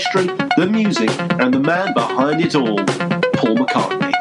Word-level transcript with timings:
history, 0.00 0.26
the 0.56 0.66
music, 0.66 1.10
and 1.40 1.52
the 1.52 1.60
man 1.60 1.92
behind 1.92 2.40
it 2.40 2.54
all, 2.54 2.76
Paul 3.36 3.56
McCartney. 3.56 4.12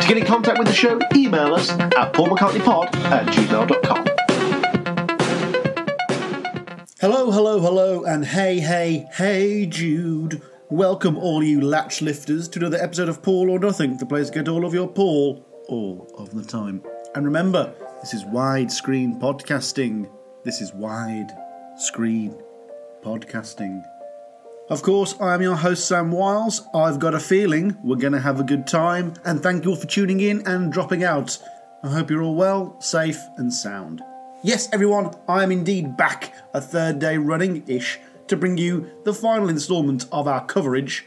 To 0.00 0.08
get 0.08 0.18
in 0.18 0.26
contact 0.26 0.58
with 0.58 0.66
the 0.66 0.74
show, 0.74 0.98
email 1.14 1.54
us 1.54 1.70
at 1.70 2.12
paulmccartneypod 2.12 2.92
at 3.04 3.26
gmail.com. 3.26 4.04
Hello, 7.00 7.30
hello, 7.30 7.60
hello, 7.60 8.02
and 8.02 8.24
hey, 8.24 8.58
hey, 8.58 9.06
hey, 9.12 9.66
Jude. 9.66 10.42
Welcome, 10.70 11.16
all 11.16 11.44
you 11.44 11.60
latch 11.60 12.02
lifters, 12.02 12.48
to 12.48 12.58
another 12.58 12.78
episode 12.78 13.08
of 13.08 13.22
Paul 13.22 13.50
or 13.50 13.60
Nothing, 13.60 13.96
the 13.98 14.06
place 14.06 14.28
to 14.30 14.34
get 14.34 14.48
all 14.48 14.64
of 14.64 14.74
your 14.74 14.88
Paul 14.88 15.46
all 15.68 16.12
of 16.18 16.34
the 16.34 16.42
time. 16.42 16.82
And 17.14 17.24
remember, 17.24 17.72
this 18.00 18.12
is 18.12 18.24
widescreen 18.24 19.20
podcasting. 19.20 20.10
This 20.42 20.60
is 20.60 20.72
wide 20.74 21.30
screen 21.76 22.36
podcasting. 23.04 23.84
Of 24.68 24.82
course, 24.82 25.14
I'm 25.20 25.42
your 25.42 25.54
host, 25.54 25.86
Sam 25.86 26.10
Wiles. 26.10 26.66
I've 26.74 26.98
got 26.98 27.14
a 27.14 27.20
feeling 27.20 27.76
we're 27.84 27.94
going 27.94 28.14
to 28.14 28.20
have 28.20 28.40
a 28.40 28.44
good 28.44 28.66
time, 28.66 29.14
and 29.24 29.40
thank 29.40 29.64
you 29.64 29.70
all 29.70 29.76
for 29.76 29.86
tuning 29.86 30.18
in 30.18 30.44
and 30.44 30.72
dropping 30.72 31.04
out. 31.04 31.38
I 31.84 31.88
hope 31.88 32.10
you're 32.10 32.24
all 32.24 32.34
well, 32.34 32.74
safe, 32.80 33.20
and 33.36 33.54
sound. 33.54 34.02
Yes, 34.42 34.68
everyone, 34.72 35.14
I 35.28 35.44
am 35.44 35.52
indeed 35.52 35.96
back 35.96 36.34
a 36.52 36.60
third 36.60 36.98
day 36.98 37.16
running 37.16 37.62
ish 37.68 38.00
to 38.26 38.36
bring 38.36 38.58
you 38.58 38.90
the 39.04 39.14
final 39.14 39.50
instalment 39.50 40.06
of 40.10 40.26
our 40.26 40.44
coverage 40.44 41.06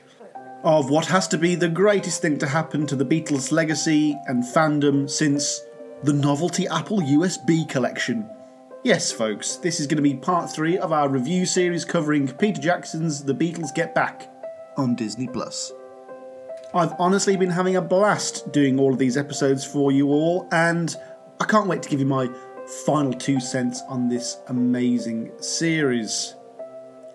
of 0.63 0.89
what 0.89 1.07
has 1.07 1.27
to 1.27 1.37
be 1.37 1.55
the 1.55 1.67
greatest 1.67 2.21
thing 2.21 2.37
to 2.39 2.47
happen 2.47 2.87
to 2.87 2.95
the 2.95 3.05
Beatles' 3.05 3.51
legacy 3.51 4.17
and 4.27 4.41
fandom 4.41 5.09
since 5.09 5.59
the 6.03 6.13
novelty 6.13 6.65
Apple 6.69 6.99
USB 6.99 7.67
collection. 7.67 8.29
Yes, 8.81 9.12
folks, 9.12 9.57
this 9.57 9.81
is 9.81 9.88
going 9.88 9.97
to 9.97 10.01
be 10.01 10.16
part 10.16 10.50
three 10.50 10.78
of 10.78 10.94
our 10.94 11.09
review 11.09 11.45
series 11.45 11.84
covering 11.84 12.29
Peter 12.29 12.62
Jackson's 12.62 13.22
The 13.22 13.34
Beatles 13.34 13.75
Get 13.75 13.94
Back 13.94 14.31
on 14.78 14.95
Disney 14.95 15.28
Plus. 15.28 15.73
I've 16.73 16.94
honestly 16.97 17.35
been 17.35 17.50
having 17.50 17.75
a 17.75 17.81
blast 17.81 18.53
doing 18.53 18.79
all 18.79 18.94
of 18.94 18.97
these 18.97 19.18
episodes 19.18 19.66
for 19.66 19.91
you 19.91 20.07
all, 20.07 20.47
and 20.53 20.95
I 21.41 21.45
can't 21.45 21.68
wait 21.68 21.84
to 21.84 21.89
give 21.89 22.00
you 22.00 22.06
my 22.06 22.29
final 22.85 23.12
two 23.12 23.41
cents 23.41 23.81
on 23.89 24.07
this 24.07 24.38
amazing 24.47 25.34
series. 25.41 26.35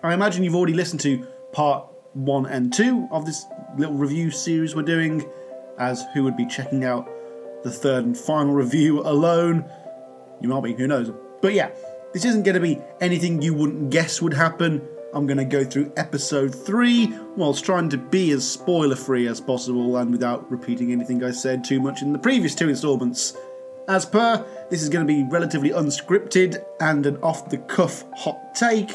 I 0.03 0.13
imagine 0.13 0.43
you've 0.43 0.55
already 0.55 0.75
listened 0.75 1.01
to 1.01 1.25
part 1.51 1.87
one 2.13 2.45
and 2.45 2.71
two 2.71 3.07
of 3.09 3.25
this 3.25 3.43
little 3.75 3.95
review 3.95 4.29
series 4.29 4.75
we're 4.75 4.83
doing, 4.83 5.27
as 5.79 6.05
who 6.13 6.25
would 6.25 6.37
be 6.37 6.45
checking 6.45 6.85
out 6.85 7.09
the 7.63 7.71
third 7.71 8.05
and 8.05 8.15
final 8.15 8.53
review 8.53 9.01
alone? 9.01 9.67
You 10.41 10.49
might 10.49 10.61
be, 10.61 10.75
who 10.75 10.85
knows? 10.85 11.11
But 11.45 11.53
yeah, 11.53 11.69
this 12.11 12.25
isn't 12.25 12.41
going 12.41 12.55
to 12.55 12.59
be 12.59 12.81
anything 12.99 13.39
you 13.39 13.53
wouldn't 13.53 13.91
guess 13.91 14.19
would 14.19 14.33
happen. 14.33 14.81
I'm 15.13 15.27
going 15.27 15.37
to 15.37 15.45
go 15.45 15.63
through 15.63 15.93
episode 15.95 16.55
3 16.55 17.15
whilst 17.37 17.63
trying 17.63 17.87
to 17.89 17.99
be 17.99 18.31
as 18.31 18.51
spoiler 18.51 18.95
free 18.95 19.27
as 19.27 19.39
possible 19.39 19.95
and 19.97 20.11
without 20.11 20.49
repeating 20.49 20.91
anything 20.91 21.23
I 21.23 21.29
said 21.29 21.63
too 21.63 21.79
much 21.79 22.01
in 22.01 22.13
the 22.13 22.17
previous 22.17 22.55
two 22.55 22.67
installments. 22.67 23.37
As 23.87 24.07
per, 24.07 24.43
this 24.71 24.81
is 24.81 24.89
going 24.89 25.05
to 25.05 25.13
be 25.13 25.23
relatively 25.29 25.69
unscripted 25.69 26.65
and 26.79 27.05
an 27.05 27.17
off 27.17 27.47
the 27.47 27.59
cuff 27.59 28.05
hot 28.15 28.55
take 28.55 28.93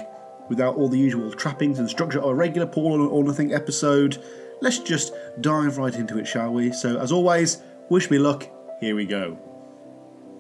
without 0.48 0.74
all 0.74 0.88
the 0.88 0.98
usual 0.98 1.30
trappings 1.30 1.78
and 1.78 1.88
structure 1.88 2.18
of 2.18 2.30
a 2.30 2.34
regular 2.34 2.66
Paul 2.66 3.00
or 3.00 3.22
Nothing 3.22 3.54
episode. 3.54 4.20
Let's 4.60 4.80
just 4.80 5.12
dive 5.40 5.78
right 5.78 5.94
into 5.94 6.18
it, 6.18 6.26
shall 6.26 6.52
we? 6.52 6.72
So, 6.72 6.98
as 6.98 7.12
always, 7.12 7.62
wish 7.90 8.10
me 8.10 8.18
luck. 8.18 8.48
Here 8.80 8.96
we 8.96 9.06
go. 9.06 9.38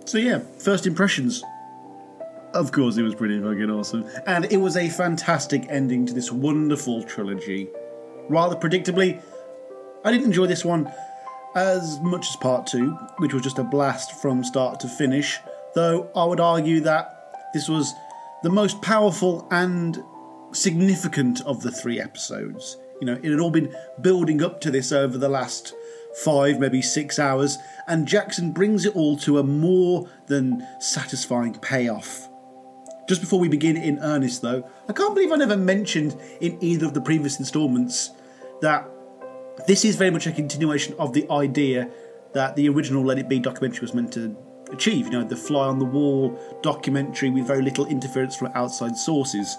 So, 0.06 0.18
yeah, 0.18 0.40
first 0.58 0.88
impressions. 0.88 1.44
Of 2.52 2.72
course, 2.72 2.96
it 2.96 3.02
was 3.02 3.14
pretty 3.14 3.40
fucking 3.40 3.70
awesome. 3.70 4.04
And 4.26 4.46
it 4.50 4.56
was 4.56 4.76
a 4.76 4.88
fantastic 4.88 5.66
ending 5.68 6.04
to 6.06 6.12
this 6.12 6.32
wonderful 6.32 7.04
trilogy. 7.04 7.68
Rather 8.28 8.56
predictably, 8.56 9.22
I 10.04 10.10
didn't 10.10 10.26
enjoy 10.26 10.46
this 10.46 10.64
one 10.64 10.90
as 11.54 12.00
much 12.00 12.28
as 12.28 12.36
part 12.36 12.66
two, 12.66 12.92
which 13.18 13.32
was 13.32 13.42
just 13.42 13.58
a 13.58 13.64
blast 13.64 14.20
from 14.20 14.42
start 14.42 14.80
to 14.80 14.88
finish, 14.88 15.38
though 15.74 16.10
I 16.14 16.24
would 16.24 16.40
argue 16.40 16.80
that 16.80 17.34
this 17.54 17.68
was 17.68 17.92
the 18.42 18.50
most 18.50 18.80
powerful 18.82 19.46
and 19.50 20.02
significant 20.52 21.42
of 21.42 21.62
the 21.62 21.70
three 21.70 22.00
episodes. 22.00 22.76
You 23.00 23.06
know, 23.06 23.14
it 23.14 23.30
had 23.30 23.40
all 23.40 23.50
been 23.50 23.74
building 24.00 24.42
up 24.42 24.60
to 24.62 24.70
this 24.70 24.92
over 24.92 25.18
the 25.18 25.28
last 25.28 25.74
five, 26.24 26.58
maybe 26.58 26.82
six 26.82 27.18
hours, 27.18 27.58
and 27.86 28.08
Jackson 28.08 28.52
brings 28.52 28.84
it 28.84 28.96
all 28.96 29.16
to 29.18 29.38
a 29.38 29.44
more 29.44 30.08
than 30.26 30.66
satisfying 30.80 31.54
payoff. 31.54 32.29
Just 33.10 33.22
before 33.22 33.40
we 33.40 33.48
begin 33.48 33.76
in 33.76 33.98
earnest, 33.98 34.40
though, 34.40 34.64
I 34.88 34.92
can't 34.92 35.16
believe 35.16 35.32
I 35.32 35.34
never 35.34 35.56
mentioned 35.56 36.16
in 36.40 36.56
either 36.62 36.86
of 36.86 36.94
the 36.94 37.00
previous 37.00 37.40
installments 37.40 38.10
that 38.60 38.88
this 39.66 39.84
is 39.84 39.96
very 39.96 40.12
much 40.12 40.28
a 40.28 40.30
continuation 40.30 40.94
of 40.96 41.12
the 41.12 41.28
idea 41.28 41.90
that 42.34 42.54
the 42.54 42.68
original 42.68 43.04
Let 43.04 43.18
It 43.18 43.28
Be 43.28 43.40
documentary 43.40 43.80
was 43.80 43.94
meant 43.94 44.12
to 44.12 44.36
achieve. 44.72 45.06
You 45.06 45.10
know, 45.10 45.24
the 45.24 45.34
fly 45.34 45.66
on 45.66 45.80
the 45.80 45.84
wall 45.84 46.38
documentary 46.62 47.30
with 47.30 47.48
very 47.48 47.62
little 47.62 47.84
interference 47.86 48.36
from 48.36 48.52
outside 48.54 48.96
sources. 48.96 49.56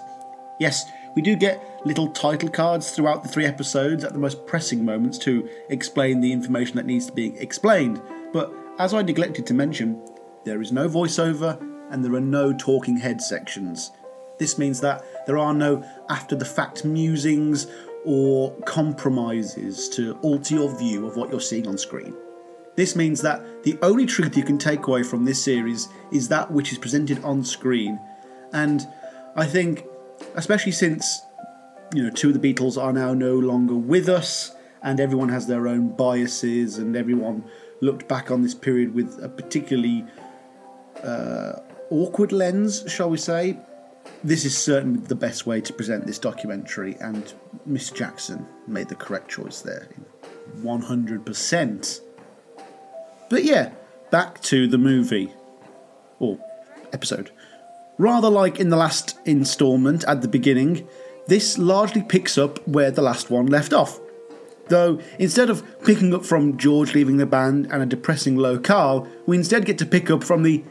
Yes, 0.58 0.86
we 1.14 1.20
do 1.20 1.36
get 1.36 1.62
little 1.84 2.08
title 2.08 2.48
cards 2.48 2.92
throughout 2.92 3.22
the 3.22 3.28
three 3.28 3.44
episodes 3.44 4.02
at 4.02 4.14
the 4.14 4.18
most 4.18 4.46
pressing 4.46 4.82
moments 4.82 5.18
to 5.18 5.46
explain 5.68 6.22
the 6.22 6.32
information 6.32 6.76
that 6.76 6.86
needs 6.86 7.04
to 7.04 7.12
be 7.12 7.36
explained, 7.36 8.00
but 8.32 8.50
as 8.78 8.94
I 8.94 9.02
neglected 9.02 9.44
to 9.48 9.52
mention, 9.52 10.02
there 10.46 10.62
is 10.62 10.72
no 10.72 10.88
voiceover 10.88 11.68
and 11.92 12.04
there 12.04 12.14
are 12.14 12.20
no 12.20 12.52
talking 12.52 12.96
head 12.96 13.20
sections. 13.20 13.92
This 14.38 14.58
means 14.58 14.80
that 14.80 15.04
there 15.26 15.38
are 15.38 15.54
no 15.54 15.84
after 16.08 16.34
the 16.34 16.44
fact 16.44 16.84
musings 16.84 17.68
or 18.04 18.50
compromises 18.62 19.88
to 19.90 20.18
alter 20.22 20.56
your 20.56 20.76
view 20.76 21.06
of 21.06 21.16
what 21.16 21.30
you're 21.30 21.40
seeing 21.40 21.68
on 21.68 21.78
screen. 21.78 22.14
This 22.74 22.96
means 22.96 23.20
that 23.22 23.62
the 23.64 23.78
only 23.82 24.06
truth 24.06 24.36
you 24.36 24.42
can 24.42 24.58
take 24.58 24.86
away 24.86 25.02
from 25.02 25.24
this 25.24 25.44
series 25.44 25.88
is 26.10 26.28
that 26.28 26.50
which 26.50 26.72
is 26.72 26.78
presented 26.78 27.22
on 27.22 27.44
screen. 27.44 28.00
And 28.52 28.86
I 29.36 29.46
think, 29.46 29.84
especially 30.34 30.72
since 30.72 31.22
you 31.94 32.02
know 32.02 32.10
two 32.10 32.30
of 32.30 32.40
the 32.40 32.54
Beatles 32.54 32.82
are 32.82 32.92
now 32.92 33.12
no 33.12 33.34
longer 33.34 33.74
with 33.74 34.08
us, 34.08 34.56
and 34.82 34.98
everyone 34.98 35.28
has 35.28 35.46
their 35.46 35.68
own 35.68 35.90
biases, 35.90 36.78
and 36.78 36.96
everyone 36.96 37.44
looked 37.82 38.08
back 38.08 38.30
on 38.30 38.42
this 38.42 38.54
period 38.54 38.94
with 38.94 39.22
a 39.22 39.28
particularly 39.28 40.06
uh, 41.04 41.52
awkward 41.92 42.32
lens, 42.32 42.84
shall 42.88 43.10
we 43.10 43.18
say. 43.18 43.58
This 44.24 44.44
is 44.44 44.56
certainly 44.56 45.00
the 45.00 45.14
best 45.14 45.46
way 45.46 45.60
to 45.60 45.72
present 45.72 46.06
this 46.06 46.18
documentary, 46.18 46.96
and 47.00 47.32
Miss 47.66 47.90
Jackson 47.90 48.46
made 48.66 48.88
the 48.88 48.94
correct 48.94 49.30
choice 49.30 49.60
there. 49.60 49.88
100%. 50.60 52.00
But 53.28 53.44
yeah, 53.44 53.72
back 54.10 54.40
to 54.42 54.66
the 54.66 54.78
movie. 54.78 55.32
Or 56.18 56.38
episode. 56.92 57.30
Rather 57.98 58.30
like 58.30 58.58
in 58.58 58.70
the 58.70 58.76
last 58.76 59.18
instalment 59.24 60.04
at 60.04 60.22
the 60.22 60.28
beginning, 60.28 60.88
this 61.26 61.58
largely 61.58 62.02
picks 62.02 62.38
up 62.38 62.66
where 62.66 62.90
the 62.90 63.02
last 63.02 63.30
one 63.30 63.46
left 63.46 63.72
off. 63.72 64.00
Though 64.68 65.00
instead 65.18 65.50
of 65.50 65.64
picking 65.84 66.14
up 66.14 66.24
from 66.24 66.56
George 66.56 66.94
leaving 66.94 67.16
the 67.16 67.26
band 67.26 67.68
and 67.70 67.82
a 67.82 67.86
depressing 67.86 68.36
low 68.36 68.54
locale, 68.54 69.06
we 69.26 69.36
instead 69.36 69.66
get 69.66 69.78
to 69.78 69.86
pick 69.86 70.10
up 70.10 70.24
from 70.24 70.42
the 70.42 70.64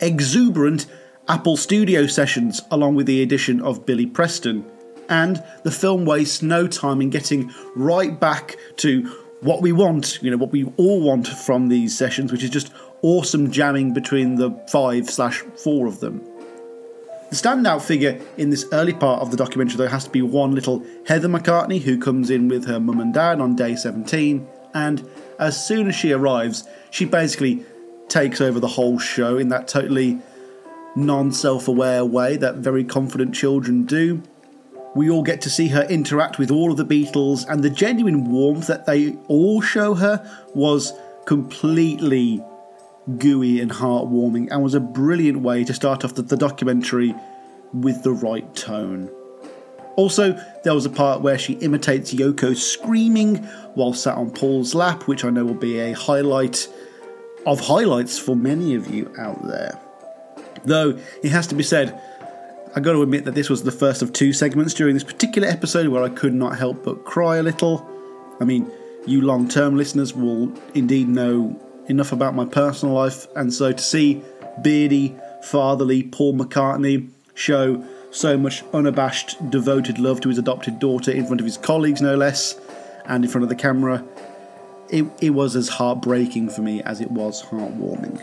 exuberant 0.00 0.86
Apple 1.28 1.56
Studio 1.56 2.06
sessions 2.06 2.62
along 2.70 2.94
with 2.94 3.06
the 3.06 3.22
addition 3.22 3.60
of 3.60 3.84
Billy 3.84 4.06
Preston. 4.06 4.64
And 5.08 5.42
the 5.62 5.70
film 5.70 6.04
wastes 6.04 6.42
no 6.42 6.66
time 6.66 7.00
in 7.00 7.10
getting 7.10 7.52
right 7.74 8.18
back 8.18 8.56
to 8.76 9.02
what 9.40 9.62
we 9.62 9.72
want, 9.72 10.18
you 10.22 10.30
know, 10.30 10.36
what 10.36 10.52
we 10.52 10.64
all 10.76 11.00
want 11.00 11.28
from 11.28 11.68
these 11.68 11.96
sessions, 11.96 12.32
which 12.32 12.42
is 12.42 12.50
just 12.50 12.72
awesome 13.02 13.50
jamming 13.50 13.92
between 13.94 14.34
the 14.34 14.50
five 14.70 15.08
slash 15.08 15.40
four 15.62 15.86
of 15.86 16.00
them. 16.00 16.20
The 17.30 17.36
standout 17.36 17.82
figure 17.82 18.20
in 18.38 18.48
this 18.48 18.64
early 18.72 18.94
part 18.94 19.20
of 19.20 19.30
the 19.30 19.36
documentary, 19.36 19.76
though, 19.76 19.88
has 19.88 20.04
to 20.04 20.10
be 20.10 20.22
one 20.22 20.54
little 20.54 20.84
Heather 21.06 21.28
McCartney 21.28 21.80
who 21.80 21.98
comes 21.98 22.30
in 22.30 22.48
with 22.48 22.66
her 22.66 22.80
mum 22.80 23.00
and 23.00 23.12
dad 23.12 23.40
on 23.40 23.54
day 23.54 23.76
17, 23.76 24.48
and 24.72 25.08
as 25.38 25.62
soon 25.66 25.88
as 25.88 25.94
she 25.94 26.12
arrives, 26.12 26.64
she 26.90 27.04
basically 27.04 27.64
takes 28.08 28.40
over 28.40 28.60
the 28.60 28.68
whole 28.68 28.98
show 28.98 29.36
in 29.36 29.48
that 29.50 29.68
totally 29.68 30.20
non 30.96 31.32
self 31.32 31.68
aware 31.68 32.04
way 32.04 32.36
that 32.36 32.56
very 32.56 32.84
confident 32.84 33.34
children 33.34 33.84
do. 33.84 34.22
We 34.94 35.10
all 35.10 35.22
get 35.22 35.40
to 35.42 35.50
see 35.50 35.68
her 35.68 35.82
interact 35.82 36.38
with 36.38 36.50
all 36.50 36.70
of 36.70 36.76
the 36.76 36.84
Beatles, 36.84 37.46
and 37.48 37.62
the 37.62 37.70
genuine 37.70 38.30
warmth 38.30 38.66
that 38.66 38.86
they 38.86 39.12
all 39.28 39.60
show 39.60 39.94
her 39.94 40.28
was 40.54 40.92
completely 41.26 42.42
gooey 43.18 43.60
and 43.60 43.70
heartwarming 43.70 44.48
and 44.50 44.62
was 44.62 44.74
a 44.74 44.80
brilliant 44.80 45.40
way 45.40 45.64
to 45.64 45.72
start 45.72 46.04
off 46.04 46.14
the, 46.14 46.22
the 46.22 46.36
documentary 46.36 47.14
with 47.72 48.02
the 48.02 48.12
right 48.12 48.54
tone. 48.54 49.10
Also, 49.96 50.32
there 50.62 50.74
was 50.74 50.86
a 50.86 50.90
part 50.90 51.22
where 51.22 51.38
she 51.38 51.54
imitates 51.54 52.14
Yoko 52.14 52.56
screaming 52.56 53.36
while 53.74 53.92
sat 53.92 54.16
on 54.16 54.30
Paul's 54.30 54.74
lap, 54.74 55.08
which 55.08 55.24
I 55.24 55.30
know 55.30 55.44
will 55.44 55.54
be 55.54 55.78
a 55.80 55.92
highlight 55.92 56.68
of 57.46 57.60
highlights 57.60 58.18
for 58.18 58.36
many 58.36 58.74
of 58.74 58.92
you 58.92 59.12
out 59.18 59.46
there. 59.46 59.78
Though 60.64 60.98
it 61.22 61.30
has 61.30 61.46
to 61.48 61.54
be 61.54 61.62
said, 61.62 62.00
I 62.74 62.80
got 62.80 62.92
to 62.92 63.02
admit 63.02 63.24
that 63.24 63.34
this 63.34 63.48
was 63.48 63.62
the 63.62 63.72
first 63.72 64.02
of 64.02 64.12
two 64.12 64.32
segments 64.32 64.74
during 64.74 64.94
this 64.94 65.04
particular 65.04 65.48
episode 65.48 65.88
where 65.88 66.02
I 66.02 66.10
could 66.10 66.34
not 66.34 66.58
help 66.58 66.84
but 66.84 67.04
cry 67.04 67.36
a 67.36 67.42
little. 67.42 67.88
I 68.40 68.44
mean, 68.44 68.70
you 69.06 69.22
long 69.22 69.48
term 69.48 69.76
listeners 69.76 70.14
will 70.14 70.52
indeed 70.74 71.08
know 71.08 71.58
enough 71.88 72.12
about 72.12 72.34
my 72.34 72.44
personal 72.44 72.94
life, 72.94 73.26
and 73.34 73.52
so 73.52 73.72
to 73.72 73.82
see 73.82 74.22
beardy, 74.62 75.16
fatherly 75.42 76.02
Paul 76.02 76.34
McCartney 76.34 77.08
show 77.34 77.82
so 78.10 78.36
much 78.36 78.62
unabashed, 78.72 79.50
devoted 79.50 79.98
love 79.98 80.20
to 80.20 80.28
his 80.28 80.38
adopted 80.38 80.78
daughter 80.78 81.10
in 81.10 81.26
front 81.26 81.40
of 81.40 81.46
his 81.46 81.56
colleagues, 81.56 82.02
no 82.02 82.16
less, 82.16 82.58
and 83.06 83.24
in 83.24 83.30
front 83.30 83.42
of 83.42 83.48
the 83.48 83.54
camera, 83.54 84.04
it, 84.90 85.06
it 85.20 85.30
was 85.30 85.56
as 85.56 85.68
heartbreaking 85.68 86.50
for 86.50 86.62
me 86.62 86.82
as 86.82 87.00
it 87.00 87.10
was 87.10 87.42
heartwarming. 87.42 88.22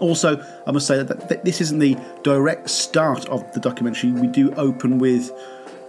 Also, 0.00 0.44
I 0.66 0.70
must 0.70 0.86
say 0.86 1.02
that, 1.02 1.28
that 1.28 1.44
this 1.44 1.60
isn't 1.60 1.80
the 1.80 1.96
direct 2.22 2.70
start 2.70 3.28
of 3.28 3.52
the 3.52 3.60
documentary. 3.60 4.12
We 4.12 4.28
do 4.28 4.52
open 4.54 4.98
with 4.98 5.32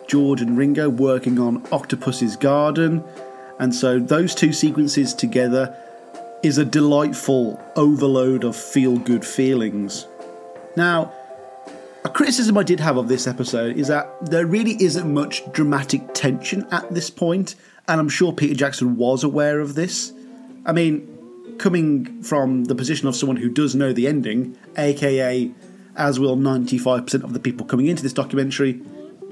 George 0.07 0.41
and 0.41 0.57
Ringo 0.57 0.89
working 0.89 1.39
on 1.39 1.65
Octopus's 1.71 2.35
Garden, 2.35 3.03
and 3.59 3.75
so 3.75 3.99
those 3.99 4.33
two 4.33 4.51
sequences 4.51 5.13
together 5.13 5.75
is 6.41 6.57
a 6.57 6.65
delightful 6.65 7.61
overload 7.75 8.43
of 8.43 8.55
feel 8.55 8.97
good 8.97 9.25
feelings. 9.25 10.07
Now, 10.75 11.13
a 12.05 12.09
criticism 12.09 12.57
I 12.57 12.63
did 12.63 12.79
have 12.79 12.97
of 12.97 13.09
this 13.09 13.27
episode 13.27 13.77
is 13.77 13.89
that 13.89 14.09
there 14.25 14.45
really 14.45 14.81
isn't 14.81 15.13
much 15.13 15.43
dramatic 15.51 16.13
tension 16.13 16.65
at 16.71 16.89
this 16.93 17.09
point, 17.09 17.55
and 17.89 18.00
I'm 18.00 18.07
sure 18.07 18.31
Peter 18.31 18.53
Jackson 18.53 18.95
was 18.97 19.24
aware 19.24 19.59
of 19.59 19.74
this. 19.74 20.13
I 20.65 20.71
mean, 20.71 21.56
coming 21.57 22.21
from 22.21 22.65
the 22.65 22.75
position 22.75 23.07
of 23.07 23.15
someone 23.15 23.38
who 23.38 23.50
does 23.50 23.74
know 23.75 23.91
the 23.91 24.06
ending, 24.06 24.56
aka, 24.77 25.51
as 25.95 26.19
will 26.19 26.38
95% 26.38 27.24
of 27.24 27.33
the 27.33 27.39
people 27.39 27.65
coming 27.65 27.88
into 27.88 28.03
this 28.03 28.13
documentary, 28.13 28.80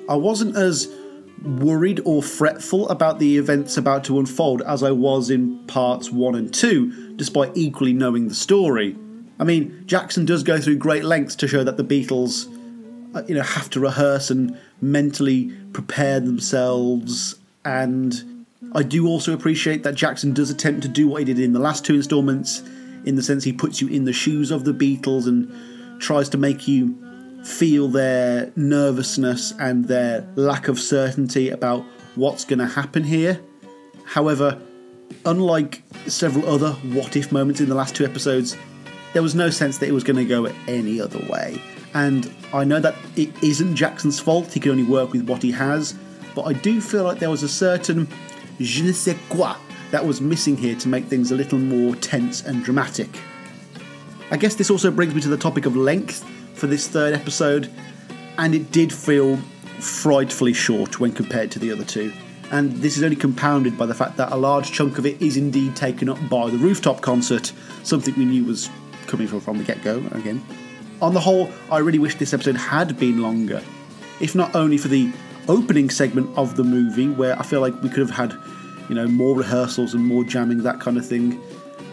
I 0.10 0.16
wasn't 0.16 0.58
as 0.58 0.92
worried 1.44 2.02
or 2.04 2.24
fretful 2.24 2.90
about 2.90 3.20
the 3.20 3.38
events 3.38 3.78
about 3.78 4.04
to 4.06 4.18
unfold 4.18 4.64
as 4.64 4.82
I 4.82 4.90
was 4.90 5.30
in 5.30 5.64
parts 5.68 6.12
1 6.12 6.34
and 6.34 6.52
2, 6.52 7.14
despite 7.16 7.56
equally 7.56 7.94
knowing 7.94 8.28
the 8.28 8.34
story. 8.34 8.98
I 9.40 9.44
mean, 9.44 9.84
Jackson 9.86 10.26
does 10.26 10.42
go 10.42 10.60
through 10.60 10.78
great 10.78 11.04
lengths 11.04 11.36
to 11.36 11.48
show 11.48 11.64
that 11.64 11.78
the 11.78 11.84
Beatles, 11.84 12.52
uh, 13.16 13.22
you 13.28 13.36
know, 13.36 13.44
have 13.44 13.70
to 13.70 13.80
rehearse 13.80 14.32
and 14.32 14.58
mentally 14.82 15.56
prepare 15.74 16.20
themselves 16.20 17.36
and 17.64 18.37
I 18.74 18.84
do 18.84 19.08
also 19.08 19.34
appreciate 19.34 19.84
that 19.84 19.96
Jackson 19.96 20.34
does 20.34 20.50
attempt 20.50 20.82
to 20.82 20.88
do 20.88 21.08
what 21.08 21.20
he 21.20 21.26
did 21.26 21.40
in 21.40 21.54
the 21.54 21.60
last 21.60 21.86
two 21.86 21.96
installments, 21.96 22.64
in 23.06 23.16
the 23.16 23.24
sense 23.24 23.44
he 23.44 23.54
puts 23.54 23.82
you 23.82 23.88
in 23.88 24.06
the 24.06 24.14
shoes 24.14 24.52
of 24.52 24.66
the 24.66 24.74
Beatles 24.74 25.28
and 25.28 26.02
tries 26.02 26.30
to 26.30 26.38
make 26.38 26.68
you 26.68 26.98
feel 27.44 27.88
their 27.88 28.52
nervousness 28.56 29.54
and 29.60 29.86
their 29.86 30.28
lack 30.36 30.68
of 30.68 30.80
certainty 30.80 31.50
about 31.50 31.86
what's 32.16 32.46
going 32.46 32.60
to 32.60 32.66
happen 32.66 33.04
here. 33.04 33.40
However, 34.06 34.60
unlike 35.26 35.84
several 36.08 36.48
other 36.50 36.72
what 36.94 37.16
if 37.16 37.32
moments 37.32 37.62
in 37.62 37.70
the 37.70 37.76
last 37.76 37.96
two 37.96 38.06
episodes, 38.06 38.58
there 39.14 39.22
was 39.22 39.36
no 39.36 39.50
sense 39.50 39.78
that 39.78 39.88
it 39.88 39.94
was 39.94 40.04
going 40.04 40.18
to 40.18 40.26
go 40.26 40.46
any 40.68 41.00
other 41.00 41.20
way. 41.30 41.62
And 41.94 42.32
I 42.54 42.64
know 42.64 42.80
that 42.80 42.96
it 43.16 43.32
isn't 43.44 43.76
Jackson's 43.76 44.20
fault, 44.20 44.52
he 44.52 44.60
can 44.60 44.72
only 44.72 44.84
work 44.84 45.12
with 45.12 45.28
what 45.28 45.42
he 45.42 45.52
has, 45.52 45.98
but 46.36 46.44
I 46.44 46.54
do 46.54 46.82
feel 46.82 47.04
like 47.04 47.20
there 47.20 47.30
was 47.30 47.44
a 47.44 47.50
certain 47.50 48.08
je 48.60 48.84
ne 48.84 48.92
sais 48.92 49.16
quoi 49.30 49.56
that 49.92 50.06
was 50.06 50.20
missing 50.22 50.58
here 50.58 50.76
to 50.76 50.88
make 50.88 51.06
things 51.06 51.32
a 51.32 51.36
little 51.36 51.60
more 51.60 51.96
tense 51.96 52.46
and 52.46 52.64
dramatic. 52.64 53.10
I 54.30 54.38
guess 54.38 54.56
this 54.56 54.70
also 54.70 54.92
brings 54.92 55.16
me 55.16 55.22
to 55.22 55.30
the 55.30 55.38
topic 55.38 55.66
of 55.66 55.76
length 55.76 56.24
for 56.54 56.68
this 56.68 56.88
third 56.88 57.14
episode, 57.14 57.72
and 58.38 58.54
it 58.54 58.72
did 58.72 58.92
feel 58.92 59.38
frightfully 59.80 60.54
short 60.54 61.00
when 61.00 61.12
compared 61.12 61.52
to 61.52 61.60
the 61.60 61.72
other 61.72 61.86
two. 61.86 62.12
And 62.52 62.72
this 62.74 62.98
is 62.98 63.04
only 63.04 63.16
compounded 63.16 63.78
by 63.78 63.86
the 63.86 63.94
fact 63.94 64.18
that 64.18 64.32
a 64.32 64.36
large 64.36 64.72
chunk 64.72 64.98
of 64.98 65.06
it 65.06 65.22
is 65.22 65.38
indeed 65.38 65.76
taken 65.76 66.10
up 66.10 66.18
by 66.30 66.50
the 66.50 66.58
rooftop 66.58 67.02
concert, 67.02 67.52
something 67.84 68.14
we 68.16 68.26
knew 68.26 68.46
was 68.46 68.70
coming 69.06 69.28
from, 69.28 69.40
from 69.40 69.58
the 69.58 69.64
get 69.64 69.84
go 69.84 69.98
again. 70.12 70.44
On 71.02 71.14
the 71.14 71.20
whole, 71.20 71.50
I 71.70 71.78
really 71.78 72.00
wish 72.00 72.16
this 72.16 72.34
episode 72.34 72.56
had 72.56 72.98
been 72.98 73.22
longer, 73.22 73.62
if 74.20 74.34
not 74.34 74.56
only 74.56 74.78
for 74.78 74.88
the 74.88 75.12
opening 75.48 75.90
segment 75.90 76.36
of 76.38 76.56
the 76.56 76.64
movie 76.64 77.10
where 77.10 77.38
I 77.40 77.44
feel 77.44 77.62
like 77.62 77.82
we 77.82 77.90
could 77.90 78.00
have 78.00 78.10
had, 78.10 78.36
you 78.90 78.96
know, 78.96 79.08
more 79.08 79.36
rehearsals 79.36 79.94
and 79.94 80.06
more 80.06 80.24
jamming, 80.24 80.64
that 80.64 80.80
kind 80.80 80.98
of 80.98 81.06
thing. 81.06 81.42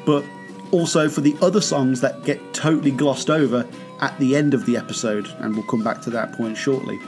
But 0.05 0.25
also 0.71 1.09
for 1.09 1.21
the 1.21 1.37
other 1.41 1.61
songs 1.61 2.01
that 2.01 2.25
get 2.25 2.41
totally 2.53 2.91
glossed 2.91 3.31
over 3.31 3.67
at 4.01 4.19
the 4.19 4.37
end 4.37 4.55
of 4.55 4.67
the 4.67 4.77
episode, 4.77 5.29
and 5.39 5.55
we'll 5.55 5.67
come 5.67 5.85
back 5.85 6.03
to 6.03 6.11
that 6.11 6.33
point 6.33 6.57
shortly. 6.57 6.99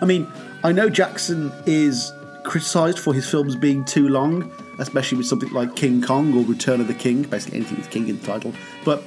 I 0.00 0.04
mean, 0.04 0.30
I 0.62 0.72
know 0.72 0.88
Jackson 0.88 1.50
is 1.66 2.12
criticised 2.44 2.98
for 2.98 3.14
his 3.14 3.28
films 3.28 3.56
being 3.56 3.84
too 3.84 4.08
long, 4.08 4.52
especially 4.78 5.18
with 5.18 5.26
something 5.26 5.50
like 5.52 5.74
King 5.74 6.02
Kong 6.02 6.36
or 6.36 6.44
Return 6.44 6.80
of 6.80 6.86
the 6.86 6.94
King, 6.94 7.22
basically 7.22 7.58
anything 7.58 7.78
with 7.78 7.90
King 7.90 8.08
in 8.08 8.20
the 8.20 8.26
title. 8.26 8.52
But 8.84 9.02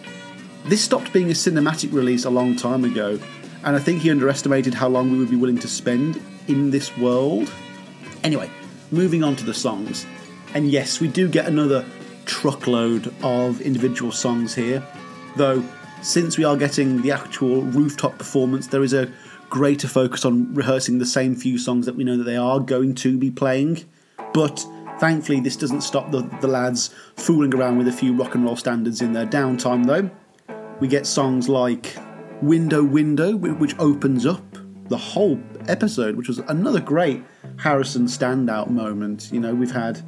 this 0.65 0.81
stopped 0.81 1.13
being 1.13 1.29
a 1.29 1.34
cinematic 1.34 1.93
release 1.93 2.25
a 2.25 2.29
long 2.29 2.55
time 2.55 2.84
ago, 2.84 3.19
and 3.63 3.75
I 3.75 3.79
think 3.79 4.01
he 4.01 4.10
underestimated 4.10 4.74
how 4.74 4.88
long 4.89 5.12
we 5.12 5.19
would 5.19 5.29
be 5.29 5.36
willing 5.36 5.60
to 5.60 5.67
spend 5.67 6.22
in 6.49 6.71
this 6.71 6.97
world. 6.97 7.51
Anyway, 8.23 8.49
moving 8.91 9.23
on 9.23 9.35
to 9.37 9.45
the 9.45 9.53
songs. 9.53 10.05
And 10.53 10.69
yes, 10.69 10.99
we 10.99 11.07
do 11.07 11.27
get 11.27 11.47
another 11.47 11.85
truckload 12.25 13.13
of 13.23 13.61
individual 13.61 14.11
songs 14.11 14.53
here, 14.53 14.85
though 15.35 15.63
since 16.01 16.37
we 16.37 16.43
are 16.43 16.55
getting 16.55 17.01
the 17.01 17.11
actual 17.11 17.61
rooftop 17.61 18.17
performance, 18.17 18.67
there 18.67 18.83
is 18.83 18.93
a 18.93 19.11
greater 19.49 19.87
focus 19.87 20.25
on 20.25 20.53
rehearsing 20.53 20.99
the 20.99 21.05
same 21.05 21.35
few 21.35 21.57
songs 21.57 21.85
that 21.85 21.95
we 21.95 22.03
know 22.03 22.17
that 22.17 22.23
they 22.23 22.37
are 22.37 22.59
going 22.59 22.95
to 22.95 23.17
be 23.17 23.29
playing. 23.29 23.83
But 24.33 24.65
thankfully, 24.99 25.39
this 25.39 25.57
doesn't 25.57 25.81
stop 25.81 26.11
the, 26.11 26.21
the 26.39 26.47
lads 26.47 26.93
fooling 27.15 27.53
around 27.53 27.77
with 27.77 27.87
a 27.87 27.91
few 27.91 28.13
rock 28.13 28.35
and 28.35 28.45
roll 28.45 28.55
standards 28.55 29.01
in 29.01 29.11
their 29.11 29.25
downtime, 29.25 29.85
though. 29.85 30.09
We 30.79 30.87
get 30.87 31.05
songs 31.05 31.49
like 31.49 31.95
Window 32.41 32.83
Window, 32.83 33.35
which 33.35 33.77
opens 33.79 34.25
up 34.25 34.43
the 34.87 34.97
whole 34.97 35.35
episode, 35.69 36.15
which 36.15 36.27
was 36.27 36.39
another 36.39 36.79
great 36.79 37.23
Harrison 37.57 38.05
standout 38.05 38.69
moment. 38.69 39.29
You 39.31 39.39
know, 39.39 39.53
we've 39.53 39.71
had 39.71 40.01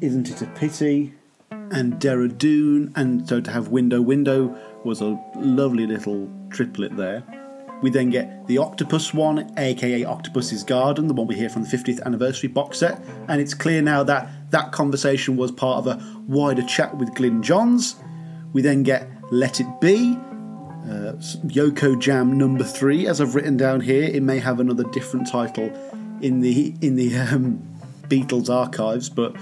Isn't 0.00 0.30
It 0.30 0.42
a 0.42 0.46
Pity 0.46 1.14
and 1.50 1.94
Dehra 1.94 2.36
Dun, 2.36 2.92
and 2.96 3.28
so 3.28 3.40
to 3.40 3.50
have 3.50 3.68
Window 3.68 4.00
Window 4.00 4.56
was 4.84 5.00
a 5.00 5.18
lovely 5.36 5.86
little 5.86 6.30
triplet 6.50 6.96
there. 6.96 7.22
We 7.82 7.90
then 7.90 8.10
get 8.10 8.46
the 8.46 8.58
Octopus 8.58 9.14
one, 9.14 9.52
aka 9.56 10.04
Octopus's 10.04 10.64
Garden, 10.64 11.06
the 11.06 11.14
one 11.14 11.26
we 11.26 11.34
hear 11.34 11.48
from 11.48 11.62
the 11.62 11.68
50th 11.68 12.02
anniversary 12.02 12.48
box 12.48 12.78
set, 12.78 13.00
and 13.28 13.40
it's 13.40 13.54
clear 13.54 13.80
now 13.80 14.02
that 14.04 14.28
that 14.50 14.72
conversation 14.72 15.36
was 15.36 15.50
part 15.50 15.78
of 15.78 15.86
a 15.86 16.22
wider 16.26 16.62
chat 16.62 16.96
with 16.96 17.14
Glyn 17.14 17.42
Johns. 17.42 17.96
We 18.52 18.62
then 18.62 18.82
get 18.82 19.08
Let 19.30 19.60
It 19.60 19.80
Be, 19.80 20.18
uh, 20.84 21.12
Yoko 21.46 21.98
Jam 21.98 22.36
number 22.38 22.64
three, 22.64 23.06
as 23.06 23.20
I've 23.20 23.34
written 23.34 23.56
down 23.56 23.80
here. 23.80 24.04
It 24.04 24.22
may 24.22 24.38
have 24.38 24.60
another 24.60 24.84
different 24.84 25.28
title 25.28 25.70
in 26.20 26.40
the 26.40 26.74
in 26.80 26.96
the 26.96 27.16
um, 27.16 27.62
Beatles 28.08 28.48
archives, 28.48 29.08
but 29.08 29.36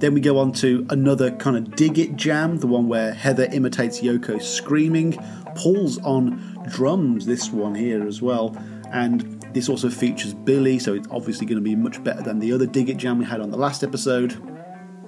then 0.00 0.14
we 0.14 0.20
go 0.20 0.38
on 0.38 0.52
to 0.52 0.86
another 0.90 1.30
kind 1.32 1.56
of 1.56 1.74
dig 1.76 1.98
it 1.98 2.16
jam, 2.16 2.58
the 2.58 2.66
one 2.66 2.88
where 2.88 3.12
Heather 3.12 3.48
imitates 3.52 4.00
Yoko 4.00 4.40
screaming. 4.40 5.12
Paul's 5.54 5.98
on 5.98 6.40
drums, 6.68 7.26
this 7.26 7.50
one 7.50 7.74
here 7.74 8.06
as 8.06 8.22
well, 8.22 8.56
and 8.92 9.42
this 9.54 9.68
also 9.68 9.90
features 9.90 10.34
Billy, 10.34 10.78
so 10.78 10.94
it's 10.94 11.08
obviously 11.10 11.46
going 11.46 11.58
to 11.58 11.64
be 11.64 11.74
much 11.74 12.02
better 12.04 12.22
than 12.22 12.38
the 12.38 12.52
other 12.52 12.66
dig 12.66 12.88
it 12.88 12.96
jam 12.96 13.18
we 13.18 13.24
had 13.24 13.40
on 13.40 13.50
the 13.50 13.56
last 13.56 13.82
episode. 13.82 14.36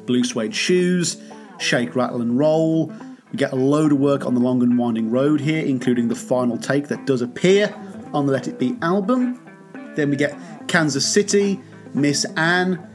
Blue 0.06 0.24
suede 0.24 0.54
shoes, 0.54 1.22
shake, 1.58 1.94
rattle, 1.94 2.20
and 2.20 2.38
roll. 2.38 2.92
We 3.32 3.36
get 3.36 3.52
a 3.52 3.56
load 3.56 3.92
of 3.92 3.98
work 3.98 4.26
on 4.26 4.34
the 4.34 4.40
long 4.40 4.62
and 4.62 4.76
winding 4.76 5.10
road 5.10 5.40
here, 5.40 5.64
including 5.64 6.08
the 6.08 6.16
final 6.16 6.58
take 6.58 6.88
that 6.88 7.06
does 7.06 7.22
appear 7.22 7.74
on 8.12 8.26
the 8.26 8.32
Let 8.32 8.48
It 8.48 8.58
Be 8.58 8.76
album. 8.82 9.40
Then 9.94 10.10
we 10.10 10.16
get 10.16 10.36
Kansas 10.68 11.06
City, 11.06 11.60
Miss 11.94 12.24
Anne, 12.36 12.86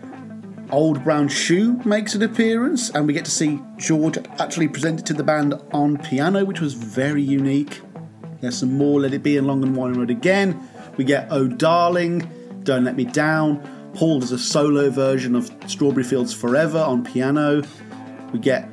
Old 0.71 1.03
Brown 1.03 1.27
Shoe 1.27 1.79
makes 1.85 2.15
an 2.15 2.23
appearance, 2.23 2.89
and 2.89 3.05
we 3.05 3.13
get 3.13 3.25
to 3.25 3.31
see 3.31 3.61
George 3.77 4.17
actually 4.39 4.67
present 4.67 4.99
it 4.99 5.05
to 5.05 5.13
the 5.13 5.23
band 5.23 5.53
on 5.71 5.97
piano, 5.97 6.43
which 6.43 6.59
was 6.59 6.73
very 6.73 7.21
unique. 7.21 7.81
There's 8.41 8.57
some 8.57 8.77
more 8.77 8.99
Let 8.99 9.13
It 9.13 9.23
Be 9.23 9.37
and 9.37 9.47
Long 9.47 9.63
and 9.63 9.75
Winding 9.75 9.99
Road 9.99 10.09
again. 10.09 10.67
We 10.97 11.03
get 11.03 11.27
Oh 11.29 11.47
Darling, 11.47 12.29
Don't 12.63 12.83
Let 12.83 12.95
Me 12.95 13.05
Down. 13.05 13.61
Paul 13.93 14.19
does 14.19 14.31
a 14.31 14.39
solo 14.39 14.89
version 14.89 15.35
of 15.35 15.49
Strawberry 15.67 16.03
Fields 16.03 16.33
Forever 16.33 16.79
on 16.79 17.03
piano. 17.05 17.61
We 18.33 18.39
get 18.39 18.69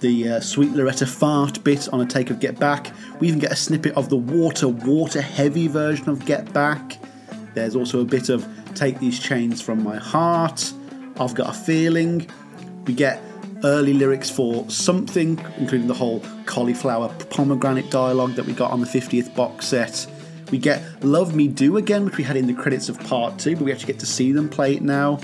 the 0.00 0.28
uh, 0.28 0.40
sweet 0.40 0.72
Loretta 0.72 1.06
fart 1.06 1.62
bit 1.64 1.88
on 1.92 2.00
a 2.00 2.06
take 2.06 2.30
of 2.30 2.40
Get 2.40 2.58
Back. 2.58 2.92
We 3.20 3.28
even 3.28 3.40
get 3.40 3.52
a 3.52 3.56
snippet 3.56 3.94
of 3.94 4.08
the 4.08 4.16
water, 4.16 4.68
water 4.68 5.20
heavy 5.20 5.68
version 5.68 6.08
of 6.08 6.24
Get 6.24 6.52
Back. 6.52 6.98
There's 7.54 7.74
also 7.74 8.00
a 8.00 8.04
bit 8.04 8.28
of 8.28 8.46
Take 8.74 8.98
These 9.00 9.18
Chains 9.18 9.60
from 9.60 9.82
My 9.82 9.96
Heart. 9.96 10.72
I've 11.18 11.34
Got 11.34 11.50
a 11.50 11.58
Feeling. 11.58 12.28
We 12.86 12.94
get 12.94 13.20
early 13.64 13.92
lyrics 13.92 14.30
for 14.30 14.68
something, 14.70 15.38
including 15.58 15.88
the 15.88 15.94
whole 15.94 16.22
cauliflower 16.46 17.08
pomegranate 17.30 17.90
dialogue 17.90 18.34
that 18.34 18.46
we 18.46 18.52
got 18.52 18.70
on 18.70 18.80
the 18.80 18.86
50th 18.86 19.34
box 19.34 19.66
set. 19.66 20.06
We 20.50 20.58
get 20.58 20.82
Love 21.04 21.34
Me 21.34 21.48
Do 21.48 21.76
again, 21.76 22.04
which 22.04 22.16
we 22.16 22.24
had 22.24 22.36
in 22.36 22.46
the 22.46 22.54
credits 22.54 22.88
of 22.88 22.98
part 23.00 23.38
two, 23.38 23.56
but 23.56 23.64
we 23.64 23.72
actually 23.72 23.92
get 23.92 23.98
to 24.00 24.06
see 24.06 24.32
them 24.32 24.48
play 24.48 24.76
it 24.76 24.82
now. 24.82 25.20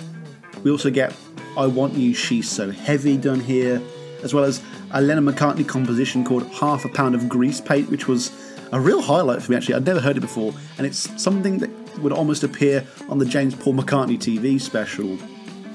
We 0.63 0.71
also 0.71 0.91
get 0.91 1.15
I 1.57 1.67
Want 1.67 1.95
You, 1.95 2.13
She's 2.15 2.51
So 2.51 2.71
Heavy 2.71 3.17
done 3.17 3.41
here, 3.41 3.81
as 4.25 4.35
well 4.35 4.43
as 4.43 4.61
a 4.91 5.01
Lennon 5.01 5.27
McCartney 5.27 5.67
composition 5.67 6.25
called 6.25 6.47
Half 6.49 6.85
a 6.85 6.89
Pound 6.89 7.15
of 7.15 7.29
Grease 7.29 7.61
Paint, 7.61 7.91
which 7.91 8.09
was 8.09 8.33
a 8.73 8.81
real 8.81 9.03
highlight 9.03 9.43
for 9.43 9.53
me 9.53 9.57
actually. 9.57 9.75
I'd 9.75 9.87
never 9.87 10.01
heard 10.01 10.17
it 10.17 10.21
before, 10.21 10.53
and 10.79 10.87
it's 10.87 11.23
something 11.23 11.59
that 11.59 11.71
would 12.01 12.13
almost 12.13 12.43
appear 12.43 12.85
on 13.09 13.19
the 13.19 13.27
James 13.27 13.55
Paul 13.55 13.75
McCartney 13.75 14.19
TV 14.19 14.61
special. 14.61 15.19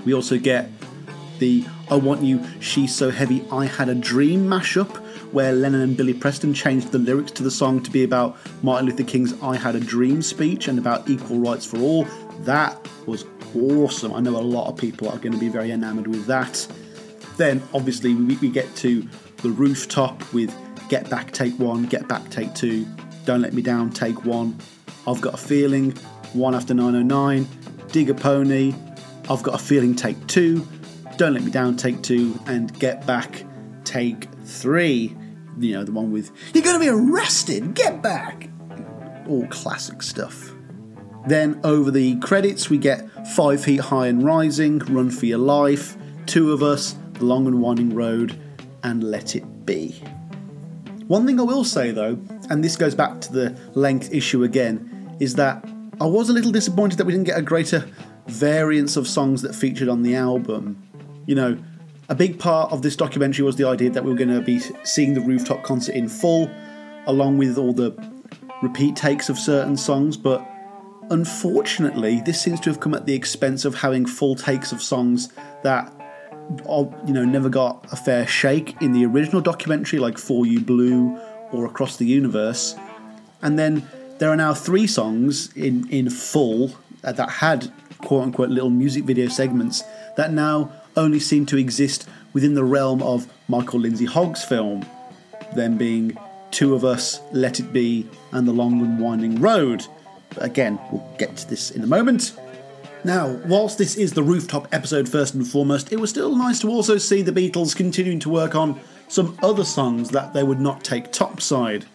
We 0.04 0.14
also 0.14 0.38
get 0.38 0.70
the 1.38 1.64
I 1.90 1.96
Want 1.96 2.22
You, 2.22 2.44
She's 2.60 2.94
So 2.94 3.10
Heavy, 3.10 3.46
I 3.52 3.66
Had 3.66 3.88
a 3.88 3.96
Dream 3.96 4.46
mashup, 4.46 4.98
where 5.32 5.54
Lennon 5.54 5.82
and 5.82 5.96
Billy 5.96 6.14
Preston 6.14 6.54
changed 6.54 6.92
the 6.92 7.00
lyrics 7.00 7.32
to 7.34 7.44
the 7.44 7.52
song 7.52 7.82
to 7.84 7.92
be 7.92 8.04
about 8.04 8.38
Martin 8.64 8.90
Luther 8.90 9.04
King's 9.04 9.34
I 9.42 9.56
Had 9.56 9.76
a 9.76 9.80
Dream 9.80 10.22
speech 10.22 10.68
and 10.68 10.80
about 10.80 11.10
equal 11.10 11.40
rights 11.40 11.66
for 11.66 11.78
all. 11.78 12.06
That 12.42 12.88
was 13.06 13.26
awesome. 13.56 14.14
I 14.14 14.20
know 14.20 14.38
a 14.38 14.42
lot 14.42 14.70
of 14.70 14.78
people 14.78 15.10
are 15.10 15.18
going 15.18 15.34
to 15.34 15.40
be 15.40 15.50
very 15.50 15.72
enamoured 15.72 16.08
with 16.08 16.26
that. 16.26 16.68
Then, 17.40 17.64
obviously, 17.74 18.14
we, 18.14 18.36
we 18.36 18.50
get 18.50 18.76
to 18.76 19.08
the 19.38 19.50
rooftop 19.50 20.34
with 20.34 20.54
Get 20.90 21.10
Back 21.10 21.32
Take 21.32 21.58
One, 21.58 21.86
Get 21.86 22.06
Back 22.06 22.30
Take 22.30 22.54
Two, 22.54 22.86
Don't 23.24 23.42
Let 23.42 23.54
Me 23.54 23.62
Down 23.62 23.92
Take 23.92 24.26
One, 24.26 24.58
I've 25.08 25.22
Got 25.22 25.36
a 25.36 25.38
Feeling, 25.38 25.92
One 26.34 26.54
After 26.54 26.74
909, 26.74 27.48
Dig 27.94 28.10
a 28.10 28.14
Pony, 28.14 28.76
I've 29.30 29.42
Got 29.42 29.56
a 29.56 29.58
Feeling 29.58 29.96
Take 29.96 30.28
Two, 30.28 30.68
Don't 31.16 31.34
Let 31.34 31.44
Me 31.44 31.50
Down 31.50 31.78
Take 31.78 32.04
Two, 32.04 32.38
and 32.46 32.78
Get 32.78 33.08
Back 33.08 33.46
Take 33.86 34.28
Three. 34.44 35.16
You 35.58 35.76
know, 35.76 35.86
the 35.86 35.94
one 35.94 36.12
with 36.12 36.32
You're 36.54 36.62
to 36.62 36.78
be 36.78 36.90
arrested, 36.90 37.74
get 37.74 38.02
back! 38.02 38.50
All 39.30 39.48
classic 39.48 40.04
stuff. 40.04 40.54
Then 41.26 41.62
over 41.64 41.90
the 41.90 42.20
credits, 42.20 42.70
we 42.70 42.78
get 42.78 43.10
Five 43.30 43.64
Feet 43.64 43.80
High 43.80 44.08
and 44.08 44.26
Rising, 44.26 44.80
Run 44.80 45.10
for 45.10 45.26
Your 45.26 45.38
Life, 45.38 45.96
Two 46.26 46.52
of 46.52 46.62
Us, 46.62 46.96
The 47.20 47.26
Long 47.26 47.46
and 47.48 47.62
Winding 47.62 47.94
Road, 47.94 48.40
and 48.84 49.04
Let 49.04 49.36
It 49.36 49.66
Be. 49.66 50.02
One 51.08 51.26
thing 51.26 51.40
I 51.40 51.44
will 51.44 51.64
say 51.64 51.92
though, 51.92 52.18
and 52.50 52.64
this 52.64 52.76
goes 52.76 52.96
back 52.96 53.20
to 53.22 53.34
the 53.34 53.58
length 53.74 54.14
issue 54.14 54.44
again, 54.44 55.16
is 55.20 55.36
that 55.36 55.64
I 56.02 56.06
was 56.06 56.30
a 56.30 56.34
little 56.34 56.52
disappointed 56.52 56.98
that 56.98 57.06
we 57.06 57.14
didn't 57.14 57.28
get 57.28 57.38
a 57.38 57.42
greater 57.42 57.88
variance 58.28 58.96
of 58.96 59.08
songs 59.08 59.42
that 59.42 59.54
featured 59.54 59.90
on 59.90 60.02
the 60.02 60.16
album. 60.16 60.82
You 61.26 61.36
know, 61.36 61.58
a 62.08 62.16
big 62.16 62.40
part 62.40 62.72
of 62.72 62.82
this 62.82 62.96
documentary 62.96 63.44
was 63.44 63.56
the 63.56 63.68
idea 63.68 63.90
that 63.90 64.04
we 64.04 64.12
were 64.12 64.18
going 64.18 64.34
to 64.34 64.42
be 64.42 64.60
seeing 64.84 65.14
the 65.14 65.22
rooftop 65.22 65.64
concert 65.64 65.96
in 65.96 66.08
full, 66.08 66.50
along 67.06 67.38
with 67.38 67.58
all 67.58 67.74
the 67.74 67.92
repeat 68.62 68.96
takes 68.96 69.30
of 69.30 69.38
certain 69.38 69.76
songs, 69.78 70.16
but 70.16 70.46
unfortunately, 71.10 72.22
this 72.26 72.40
seems 72.40 72.60
to 72.62 72.70
have 72.70 72.80
come 72.80 72.94
at 72.94 73.06
the 73.06 73.14
expense 73.14 73.66
of 73.66 73.76
having 73.76 74.06
full 74.06 74.36
takes 74.36 74.72
of 74.72 74.82
songs 74.82 75.30
that 75.64 75.94
you 76.50 77.14
know 77.14 77.26
never 77.26 77.50
got 77.50 77.86
a 77.92 77.96
fair 77.96 78.28
shake 78.28 78.82
in 78.82 78.92
the 78.94 79.06
original 79.06 79.42
documentary, 79.42 80.00
like 80.00 80.18
"For 80.18 80.46
You 80.46 80.60
Blue" 80.60 81.18
or 81.52 81.66
"Across 81.66 81.98
the 81.98 82.06
Universe," 82.06 82.76
and 83.42 83.58
then 83.58 83.88
there 84.18 84.30
are 84.30 84.36
now 84.36 84.54
three 84.54 84.88
songs 84.88 85.52
in 85.56 85.88
in 85.90 86.10
full 86.10 86.72
that 87.02 87.30
had 87.30 87.72
quote 88.00 88.24
unquote 88.24 88.50
little 88.50 88.70
music 88.70 89.04
video 89.04 89.28
segments 89.28 89.84
that 90.18 90.34
now 90.34 90.72
only 90.98 91.20
seem 91.20 91.46
to 91.46 91.58
exist 91.58 92.08
within 92.34 92.54
the 92.54 92.64
realm 92.64 93.02
of 93.02 93.28
Michael 93.48 93.80
Lindsay 93.80 94.06
Hogg's 94.06 94.44
film, 94.44 94.86
them 95.56 95.78
being 95.78 96.18
Two 96.52 96.74
of 96.74 96.84
Us, 96.84 97.22
Let 97.32 97.60
It 97.60 97.72
Be, 97.72 98.08
and 98.32 98.48
The 98.48 98.52
Long 98.52 98.82
and 98.82 99.00
Winding 99.00 99.40
Road. 99.40 99.86
But 100.30 100.44
again, 100.44 100.80
we'll 100.92 101.08
get 101.18 101.38
to 101.38 101.50
this 101.50 101.72
in 101.72 101.84
a 101.84 101.88
moment. 101.88 102.34
Now, 103.06 103.40
whilst 103.46 103.78
this 103.78 103.96
is 103.96 104.12
the 104.12 104.24
rooftop 104.24 104.68
episode 104.74 105.08
first 105.08 105.34
and 105.34 105.48
foremost, 105.48 105.94
it 105.94 106.00
was 106.00 106.10
still 106.10 106.36
nice 106.36 106.60
to 106.60 106.70
also 106.70 106.98
see 106.98 107.22
the 107.22 107.32
Beatles 107.32 107.74
continuing 107.74 108.20
to 108.20 108.30
work 108.30 108.56
on 108.56 108.80
some 109.08 109.38
other 109.42 109.64
songs 109.64 110.10
that 110.10 110.34
they 110.34 110.44
would 110.44 110.60
not 110.60 110.84
take 110.84 111.12
topside. 111.12 111.86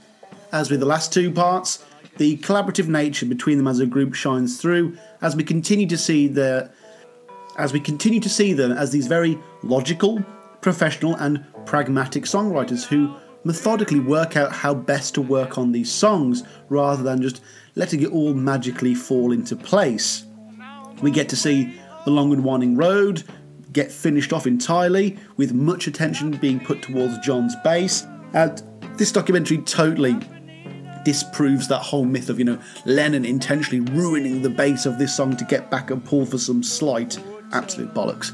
As 0.50 0.70
with 0.70 0.80
the 0.80 0.86
last 0.86 1.12
two 1.12 1.30
parts, 1.30 1.84
the 2.16 2.38
collaborative 2.38 2.88
nature 2.88 3.26
between 3.26 3.58
them 3.58 3.66
as 3.66 3.80
a 3.80 3.86
group 3.86 4.14
shines 4.14 4.58
through 4.58 4.96
as 5.20 5.36
we 5.36 5.44
continue 5.44 5.86
to 5.86 5.98
see 5.98 6.26
their 6.26 6.72
as 7.58 7.72
we 7.72 7.80
continue 7.80 8.18
to 8.18 8.28
see 8.28 8.52
them 8.52 8.72
as 8.72 8.90
these 8.90 9.06
very 9.06 9.38
logical, 9.62 10.24
professional, 10.60 11.14
and 11.16 11.44
pragmatic 11.66 12.24
songwriters 12.24 12.84
who 12.84 13.14
methodically 13.44 14.00
work 14.00 14.36
out 14.36 14.50
how 14.50 14.74
best 14.74 15.14
to 15.14 15.20
work 15.20 15.58
on 15.58 15.70
these 15.70 15.92
songs 15.92 16.42
rather 16.68 17.02
than 17.02 17.22
just 17.22 17.42
letting 17.76 18.02
it 18.02 18.10
all 18.10 18.34
magically 18.34 18.94
fall 18.94 19.30
into 19.30 19.54
place. 19.54 20.24
We 21.04 21.10
get 21.10 21.28
to 21.28 21.36
see 21.36 21.78
the 22.04 22.10
long 22.10 22.32
and 22.32 22.42
winding 22.42 22.76
road 22.76 23.22
get 23.74 23.92
finished 23.92 24.32
off 24.32 24.46
entirely, 24.46 25.18
with 25.36 25.52
much 25.52 25.86
attention 25.86 26.30
being 26.38 26.58
put 26.58 26.80
towards 26.80 27.18
John's 27.18 27.54
bass. 27.62 28.06
And 28.32 28.62
this 28.96 29.12
documentary 29.12 29.58
totally 29.58 30.16
disproves 31.04 31.68
that 31.68 31.80
whole 31.80 32.06
myth 32.06 32.30
of, 32.30 32.38
you 32.38 32.46
know, 32.46 32.58
Lennon 32.86 33.26
intentionally 33.26 33.80
ruining 33.92 34.40
the 34.40 34.48
bass 34.48 34.86
of 34.86 34.98
this 34.98 35.14
song 35.14 35.36
to 35.36 35.44
get 35.44 35.70
back 35.70 35.90
and 35.90 36.02
Paul 36.02 36.24
for 36.24 36.38
some 36.38 36.62
slight 36.62 37.18
absolute 37.52 37.92
bollocks. 37.92 38.32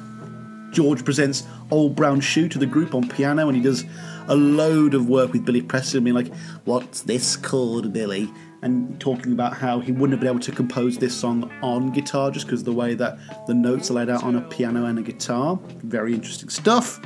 George 0.72 1.04
presents 1.04 1.42
Old 1.72 1.96
Brown 1.96 2.20
Shoe 2.20 2.48
to 2.48 2.58
the 2.58 2.66
group 2.66 2.94
on 2.94 3.08
piano 3.08 3.48
and 3.48 3.56
he 3.56 3.62
does 3.62 3.84
a 4.28 4.36
load 4.36 4.94
of 4.94 5.08
work 5.08 5.32
with 5.32 5.44
Billy 5.44 5.62
Preston, 5.62 6.04
being 6.04 6.14
like, 6.14 6.32
What's 6.64 7.02
this 7.02 7.34
called, 7.34 7.92
Billy? 7.92 8.30
And 8.62 9.00
talking 9.00 9.32
about 9.32 9.56
how 9.56 9.80
he 9.80 9.90
wouldn't 9.90 10.12
have 10.12 10.20
been 10.20 10.28
able 10.28 10.40
to 10.40 10.52
compose 10.52 10.98
this 10.98 11.16
song 11.16 11.50
on 11.62 11.90
guitar 11.90 12.30
just 12.30 12.46
because 12.46 12.62
the 12.62 12.72
way 12.72 12.94
that 12.94 13.18
the 13.46 13.54
notes 13.54 13.90
are 13.90 13.94
laid 13.94 14.10
out 14.10 14.22
on 14.22 14.36
a 14.36 14.42
piano 14.42 14.84
and 14.84 14.98
a 14.98 15.02
guitar. 15.02 15.58
Very 15.82 16.12
interesting 16.12 16.50
stuff. 16.50 17.00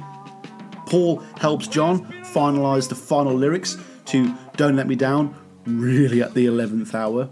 Paul 0.87 1.19
helps 1.39 1.69
John 1.69 2.05
finalise 2.25 2.89
the 2.89 2.95
final 2.95 3.35
lyrics 3.35 3.79
to 4.07 4.35
Don't 4.57 4.77
Let 4.77 4.89
Me 4.89 4.97
Down, 4.97 5.35
really 5.65 6.23
at 6.23 6.35
the 6.35 6.47
11th 6.47 6.95
hour. 6.95 7.31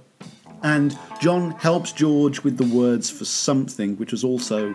And 0.63 0.97
John 1.21 1.51
helps 1.53 1.93
George 1.93 2.43
with 2.45 2.57
the 2.57 2.77
words 2.77 3.11
for 3.11 3.25
something, 3.25 3.97
which 3.97 4.13
was 4.13 4.23
also 4.23 4.75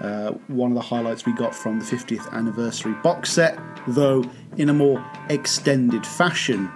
uh, 0.00 0.32
one 0.48 0.72
of 0.72 0.74
the 0.74 0.82
highlights 0.82 1.24
we 1.24 1.32
got 1.32 1.54
from 1.54 1.78
the 1.78 1.84
50th 1.84 2.30
anniversary 2.32 2.94
box 3.02 3.30
set, 3.30 3.58
though 3.86 4.24
in 4.56 4.68
a 4.68 4.74
more 4.74 5.04
extended 5.28 6.04
fashion. 6.04 6.70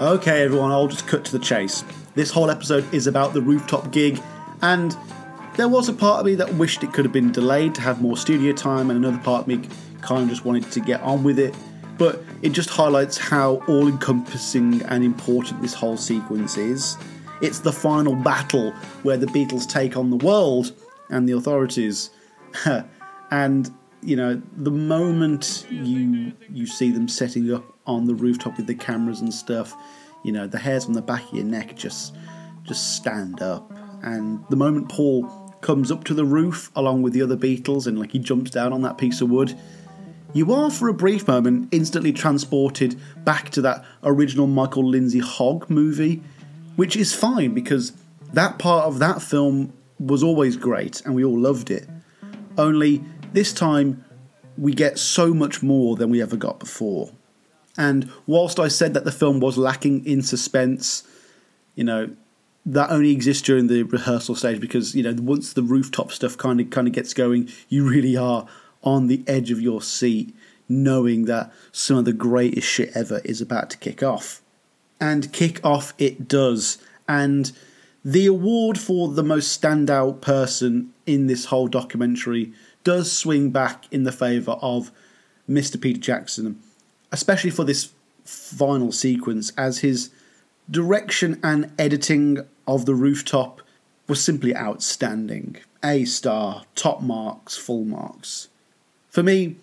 Okay, 0.00 0.42
everyone, 0.42 0.72
I'll 0.72 0.88
just 0.88 1.06
cut 1.06 1.24
to 1.26 1.30
the 1.30 1.38
chase. 1.38 1.84
This 2.16 2.28
whole 2.28 2.50
episode 2.50 2.92
is 2.92 3.06
about 3.06 3.32
the 3.32 3.40
rooftop 3.40 3.92
gig, 3.92 4.20
and 4.60 4.96
there 5.56 5.68
was 5.68 5.88
a 5.88 5.92
part 5.92 6.18
of 6.18 6.26
me 6.26 6.34
that 6.34 6.52
wished 6.54 6.82
it 6.82 6.92
could 6.92 7.04
have 7.04 7.12
been 7.12 7.30
delayed 7.30 7.76
to 7.76 7.80
have 7.80 8.02
more 8.02 8.16
studio 8.16 8.52
time, 8.52 8.90
and 8.90 8.98
another 8.98 9.22
part 9.22 9.42
of 9.42 9.46
me 9.46 9.68
kind 10.00 10.24
of 10.24 10.30
just 10.30 10.44
wanted 10.44 10.68
to 10.72 10.80
get 10.80 11.00
on 11.02 11.22
with 11.22 11.38
it. 11.38 11.54
But 11.96 12.24
it 12.42 12.48
just 12.48 12.70
highlights 12.70 13.16
how 13.16 13.62
all 13.68 13.86
encompassing 13.86 14.82
and 14.82 15.04
important 15.04 15.62
this 15.62 15.74
whole 15.74 15.96
sequence 15.96 16.56
is. 16.56 16.96
It's 17.40 17.60
the 17.60 17.72
final 17.72 18.16
battle 18.16 18.72
where 19.04 19.16
the 19.16 19.26
Beatles 19.26 19.64
take 19.64 19.96
on 19.96 20.10
the 20.10 20.16
world 20.16 20.72
and 21.08 21.28
the 21.28 21.34
authorities. 21.34 22.10
and 23.30 23.70
you 24.02 24.16
know, 24.16 24.42
the 24.56 24.72
moment 24.72 25.68
you 25.70 26.32
you 26.50 26.66
see 26.66 26.90
them 26.90 27.06
setting 27.06 27.54
up 27.54 27.73
on 27.86 28.06
the 28.06 28.14
rooftop 28.14 28.56
with 28.56 28.66
the 28.66 28.74
cameras 28.74 29.20
and 29.20 29.32
stuff, 29.32 29.74
you 30.22 30.32
know, 30.32 30.46
the 30.46 30.58
hairs 30.58 30.86
on 30.86 30.92
the 30.92 31.02
back 31.02 31.22
of 31.28 31.34
your 31.34 31.44
neck 31.44 31.76
just 31.76 32.14
just 32.64 32.96
stand 32.96 33.42
up. 33.42 33.70
And 34.02 34.44
the 34.48 34.56
moment 34.56 34.88
Paul 34.88 35.54
comes 35.60 35.90
up 35.90 36.04
to 36.04 36.14
the 36.14 36.24
roof 36.24 36.70
along 36.76 37.02
with 37.02 37.12
the 37.12 37.22
other 37.22 37.36
Beatles 37.36 37.86
and 37.86 37.98
like 37.98 38.12
he 38.12 38.18
jumps 38.18 38.50
down 38.50 38.72
on 38.72 38.82
that 38.82 38.98
piece 38.98 39.20
of 39.20 39.30
wood, 39.30 39.58
you 40.32 40.52
are 40.52 40.70
for 40.70 40.88
a 40.88 40.94
brief 40.94 41.28
moment 41.28 41.68
instantly 41.72 42.12
transported 42.12 43.00
back 43.24 43.50
to 43.50 43.62
that 43.62 43.84
original 44.02 44.46
Michael 44.46 44.84
Lindsay 44.84 45.20
Hogg 45.20 45.70
movie, 45.70 46.22
which 46.76 46.96
is 46.96 47.14
fine 47.14 47.54
because 47.54 47.92
that 48.32 48.58
part 48.58 48.86
of 48.86 48.98
that 48.98 49.22
film 49.22 49.72
was 49.98 50.22
always 50.22 50.56
great 50.56 51.00
and 51.04 51.14
we 51.14 51.24
all 51.24 51.38
loved 51.38 51.70
it. 51.70 51.88
Only 52.58 53.04
this 53.32 53.52
time 53.52 54.04
we 54.58 54.74
get 54.74 54.98
so 54.98 55.32
much 55.32 55.62
more 55.62 55.96
than 55.96 56.10
we 56.10 56.20
ever 56.20 56.36
got 56.36 56.58
before. 56.58 57.10
And 57.76 58.10
whilst 58.26 58.60
I 58.60 58.68
said 58.68 58.94
that 58.94 59.04
the 59.04 59.12
film 59.12 59.40
was 59.40 59.58
lacking 59.58 60.06
in 60.06 60.22
suspense, 60.22 61.02
you 61.74 61.84
know, 61.84 62.10
that 62.66 62.90
only 62.90 63.10
exists 63.10 63.42
during 63.42 63.66
the 63.66 63.82
rehearsal 63.82 64.34
stage 64.34 64.60
because, 64.60 64.94
you 64.94 65.02
know, 65.02 65.14
once 65.20 65.52
the 65.52 65.62
rooftop 65.62 66.12
stuff 66.12 66.36
kind 66.38 66.60
of 66.60 66.70
kind 66.70 66.86
of 66.86 66.94
gets 66.94 67.12
going, 67.12 67.48
you 67.68 67.88
really 67.88 68.16
are 68.16 68.46
on 68.82 69.06
the 69.08 69.22
edge 69.26 69.50
of 69.50 69.60
your 69.60 69.82
seat 69.82 70.34
knowing 70.68 71.26
that 71.26 71.52
some 71.72 71.96
of 71.96 72.04
the 72.04 72.12
greatest 72.12 72.66
shit 72.66 72.90
ever 72.94 73.20
is 73.24 73.40
about 73.40 73.70
to 73.70 73.78
kick 73.78 74.02
off. 74.02 74.40
And 75.00 75.32
kick 75.32 75.64
off 75.64 75.92
it 75.98 76.28
does. 76.28 76.78
And 77.08 77.52
the 78.04 78.26
award 78.26 78.78
for 78.78 79.08
the 79.08 79.22
most 79.22 79.60
standout 79.60 80.20
person 80.20 80.92
in 81.06 81.26
this 81.26 81.46
whole 81.46 81.68
documentary 81.68 82.52
does 82.82 83.12
swing 83.12 83.50
back 83.50 83.84
in 83.90 84.04
the 84.04 84.12
favour 84.12 84.52
of 84.62 84.90
Mr. 85.48 85.80
Peter 85.80 86.00
Jackson, 86.00 86.60
especially 87.14 87.50
for 87.50 87.62
this 87.62 87.92
final 88.24 88.90
sequence, 88.90 89.52
as 89.56 89.78
his 89.78 90.10
direction 90.68 91.38
and 91.44 91.70
editing 91.78 92.44
of 92.66 92.86
the 92.86 92.94
rooftop 92.94 93.62
was 94.08 94.22
simply 94.22 94.54
outstanding. 94.56 95.56
A 95.84 96.04
star, 96.06 96.64
top 96.74 97.02
marks, 97.02 97.56
full 97.56 97.84
marks. 97.84 98.48
For 99.10 99.22
me, 99.22 99.54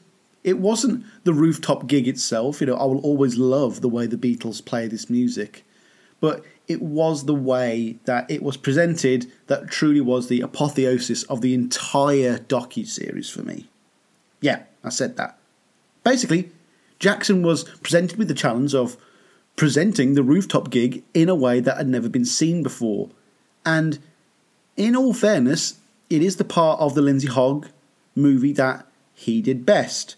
it 0.45 0.59
wasn't 0.59 1.03
the 1.25 1.33
rooftop 1.33 1.87
gig 1.87 2.07
itself, 2.07 2.61
you 2.61 2.67
know, 2.67 2.77
I 2.77 2.85
will 2.85 3.01
always 3.01 3.35
love 3.37 3.81
the 3.81 3.89
way 3.89 4.07
the 4.07 4.15
Beatles 4.15 4.63
play 4.63 4.87
this 4.87 5.09
music, 5.09 5.65
but 6.21 6.45
it 6.69 6.81
was 6.81 7.25
the 7.25 7.35
way 7.35 7.97
that 8.05 8.31
it 8.31 8.41
was 8.41 8.55
presented 8.55 9.29
that 9.47 9.69
truly 9.69 9.99
was 9.99 10.29
the 10.29 10.39
apotheosis 10.39 11.23
of 11.23 11.41
the 11.41 11.53
entire 11.53 12.37
docu 12.37 12.87
series 12.87 13.29
for 13.29 13.43
me. 13.43 13.67
Yeah, 14.39 14.63
I 14.85 14.89
said 14.89 15.17
that. 15.17 15.37
Basically, 16.05 16.49
Jackson 17.01 17.41
was 17.41 17.63
presented 17.63 18.19
with 18.19 18.27
the 18.27 18.35
challenge 18.35 18.75
of 18.75 18.95
presenting 19.55 20.13
the 20.13 20.23
rooftop 20.23 20.69
gig 20.69 21.03
in 21.15 21.29
a 21.29 21.35
way 21.35 21.59
that 21.59 21.77
had 21.77 21.87
never 21.87 22.07
been 22.07 22.23
seen 22.23 22.61
before. 22.61 23.09
And 23.65 23.97
in 24.77 24.95
all 24.95 25.13
fairness, 25.13 25.79
it 26.11 26.21
is 26.21 26.37
the 26.37 26.45
part 26.45 26.79
of 26.79 26.93
the 26.93 27.01
Lindsay 27.01 27.27
Hogg 27.27 27.67
movie 28.15 28.53
that 28.53 28.85
he 29.15 29.41
did 29.41 29.65
best. 29.65 30.15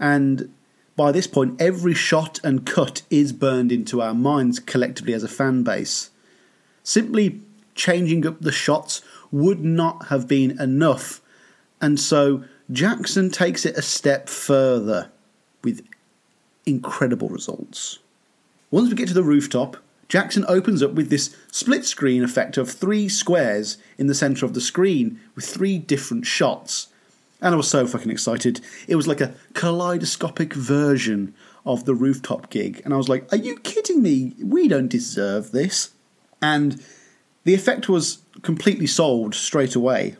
And 0.00 0.52
by 0.96 1.12
this 1.12 1.28
point, 1.28 1.60
every 1.62 1.94
shot 1.94 2.40
and 2.42 2.66
cut 2.66 3.02
is 3.08 3.32
burned 3.32 3.70
into 3.70 4.02
our 4.02 4.14
minds 4.14 4.58
collectively 4.58 5.14
as 5.14 5.22
a 5.22 5.28
fan 5.28 5.62
base. 5.62 6.10
Simply 6.82 7.40
changing 7.76 8.26
up 8.26 8.40
the 8.40 8.50
shots 8.50 9.00
would 9.30 9.62
not 9.62 10.06
have 10.06 10.26
been 10.26 10.60
enough, 10.60 11.20
and 11.80 12.00
so 12.00 12.44
Jackson 12.72 13.30
takes 13.30 13.66
it 13.66 13.76
a 13.76 13.82
step 13.82 14.28
further 14.28 15.10
with 15.62 15.86
incredible 16.66 17.28
results. 17.28 18.00
Once 18.70 18.90
we 18.90 18.96
get 18.96 19.08
to 19.08 19.14
the 19.14 19.22
rooftop, 19.22 19.76
Jackson 20.08 20.44
opens 20.48 20.82
up 20.82 20.92
with 20.92 21.10
this 21.10 21.34
split 21.50 21.84
screen 21.84 22.22
effect 22.22 22.56
of 22.56 22.70
three 22.70 23.08
squares 23.08 23.78
in 23.98 24.06
the 24.06 24.14
centre 24.14 24.44
of 24.44 24.54
the 24.54 24.60
screen 24.60 25.20
with 25.34 25.44
three 25.44 25.78
different 25.78 26.26
shots. 26.26 26.88
And 27.40 27.54
I 27.54 27.56
was 27.56 27.68
so 27.68 27.86
fucking 27.86 28.10
excited. 28.10 28.60
It 28.88 28.96
was 28.96 29.08
like 29.08 29.20
a 29.20 29.34
kaleidoscopic 29.54 30.54
version 30.54 31.34
of 31.64 31.84
the 31.84 31.94
rooftop 31.94 32.50
gig. 32.50 32.80
And 32.84 32.94
I 32.94 32.96
was 32.96 33.08
like, 33.08 33.30
are 33.32 33.38
you 33.38 33.58
kidding 33.58 34.02
me? 34.02 34.34
We 34.42 34.68
don't 34.68 34.88
deserve 34.88 35.50
this. 35.50 35.90
And 36.40 36.82
the 37.44 37.54
effect 37.54 37.88
was 37.88 38.18
completely 38.42 38.86
solved 38.86 39.34
straight 39.34 39.74
away. 39.74 40.16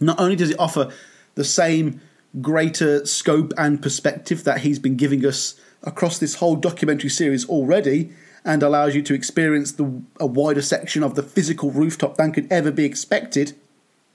Not 0.00 0.20
only 0.20 0.36
does 0.36 0.50
it 0.50 0.58
offer 0.58 0.92
the 1.34 1.44
same 1.44 2.00
greater 2.40 3.06
scope 3.06 3.52
and 3.56 3.80
perspective 3.82 4.44
that 4.44 4.60
he's 4.60 4.78
been 4.78 4.96
giving 4.96 5.24
us 5.24 5.58
across 5.82 6.18
this 6.18 6.36
whole 6.36 6.56
documentary 6.56 7.10
series 7.10 7.48
already, 7.48 8.10
and 8.44 8.62
allows 8.62 8.94
you 8.94 9.02
to 9.02 9.14
experience 9.14 9.72
the, 9.72 10.02
a 10.20 10.26
wider 10.26 10.62
section 10.62 11.02
of 11.02 11.14
the 11.14 11.22
physical 11.22 11.70
rooftop 11.70 12.16
than 12.16 12.32
could 12.32 12.50
ever 12.50 12.70
be 12.70 12.84
expected, 12.84 13.54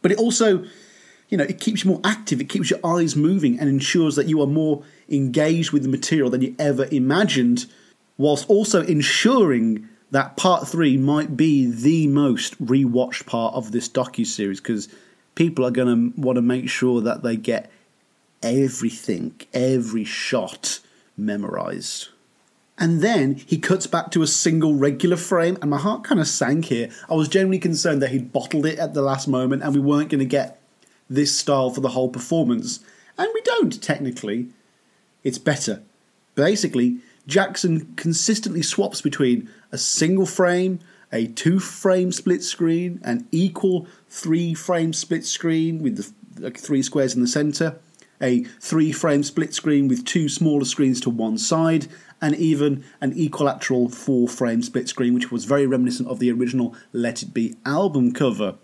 but 0.02 0.12
it 0.12 0.18
also 0.18 0.66
you 1.32 1.38
know, 1.38 1.46
it 1.46 1.62
keeps 1.62 1.84
you 1.84 1.92
more 1.92 2.02
active, 2.04 2.42
it 2.42 2.50
keeps 2.50 2.70
your 2.70 2.80
eyes 2.86 3.16
moving, 3.16 3.58
and 3.58 3.70
ensures 3.70 4.18
that 4.18 4.28
you 4.28 4.42
are 4.42 4.48
more 4.48 4.84
engaged 5.10 5.72
with 5.72 5.82
the 5.82 5.90
material 5.90 6.30
than 6.30 6.42
you 6.42 6.54
ever 6.60 6.88
imagined, 6.92 7.66
whilst 8.18 8.48
also 8.50 8.84
ensuring 8.84 9.88
that 10.12 10.36
part 10.36 10.68
three 10.68 10.98
might 10.98 11.38
be 11.38 11.72
the 11.72 12.06
most 12.08 12.62
rewatched 12.64 13.26
part 13.26 13.56
of 13.56 13.72
this 13.72 13.88
docu 13.88 14.28
series 14.28 14.60
because 14.60 14.90
people 15.36 15.66
are 15.66 15.72
going 15.72 16.12
to 16.12 16.22
want 16.22 16.36
to 16.36 16.42
make 16.42 16.70
sure 16.70 17.00
that 17.00 17.24
they 17.24 17.38
get 17.38 17.72
everything, 18.44 19.34
every 19.54 20.04
shot 20.04 20.82
memorized. 21.18 22.10
And 22.78 23.02
then 23.02 23.36
he 23.36 23.60
cuts 23.60 23.86
back 23.86 24.10
to 24.12 24.24
a 24.24 24.28
single 24.28 24.74
regular 24.74 25.18
frame, 25.18 25.58
and 25.62 25.70
my 25.70 25.78
heart 25.78 26.04
kind 26.04 26.20
of 26.20 26.28
sank 26.28 26.66
here. 26.66 26.90
I 27.10 27.14
was 27.14 27.28
genuinely 27.28 27.60
concerned 27.60 28.02
that 28.02 28.10
he'd 28.10 28.34
bottled 28.34 28.66
it 28.66 28.80
at 28.80 28.94
the 28.94 29.04
last 29.04 29.28
moment 29.28 29.62
and 29.62 29.76
we 29.76 29.82
weren't 29.82 30.10
going 30.10 30.20
to 30.20 30.26
get 30.26 30.60
this 31.10 31.38
style 31.38 31.70
for 31.70 31.82
the 31.82 31.90
whole 31.90 32.10
performance. 32.10 32.80
And 33.18 33.30
we 33.34 33.42
don't, 33.42 33.82
technically. 33.84 34.48
It's 35.24 35.38
better. 35.38 35.84
Basically, 36.34 37.00
Jackson 37.28 37.94
consistently 37.96 38.64
swaps 38.64 39.02
between 39.02 39.50
a 39.72 39.78
single 39.78 40.26
frame, 40.26 40.80
a 41.12 41.28
two 41.28 41.60
frame 41.60 42.12
split 42.12 42.42
screen, 42.42 43.00
an 43.04 43.28
equal 43.32 43.86
three 44.10 44.54
frame 44.54 44.94
split 44.94 45.26
screen 45.26 45.84
with 45.84 45.98
the 45.98 46.12
like, 46.42 46.58
three 46.58 46.82
squares 46.82 47.14
in 47.14 47.22
the 47.22 47.28
centre, 47.28 47.78
a 48.22 48.44
three 48.60 48.92
frame 48.92 49.24
split 49.24 49.54
screen 49.54 49.88
with 49.88 50.06
two 50.06 50.30
smaller 50.30 50.66
screens 50.66 51.02
to 51.02 51.10
one 51.10 51.38
side, 51.38 51.88
and 52.22 52.36
even 52.36 52.84
an 53.02 53.18
equilateral 53.18 53.90
four 53.90 54.28
frame 54.28 54.62
split 54.62 54.88
screen, 54.88 55.14
which 55.14 55.32
was 55.32 55.46
very 55.46 55.66
reminiscent 55.66 56.08
of 56.08 56.20
the 56.20 56.32
original 56.32 56.76
Let 56.94 57.24
It 57.24 57.34
Be 57.34 57.56
album 57.66 58.14
cover. 58.14 58.56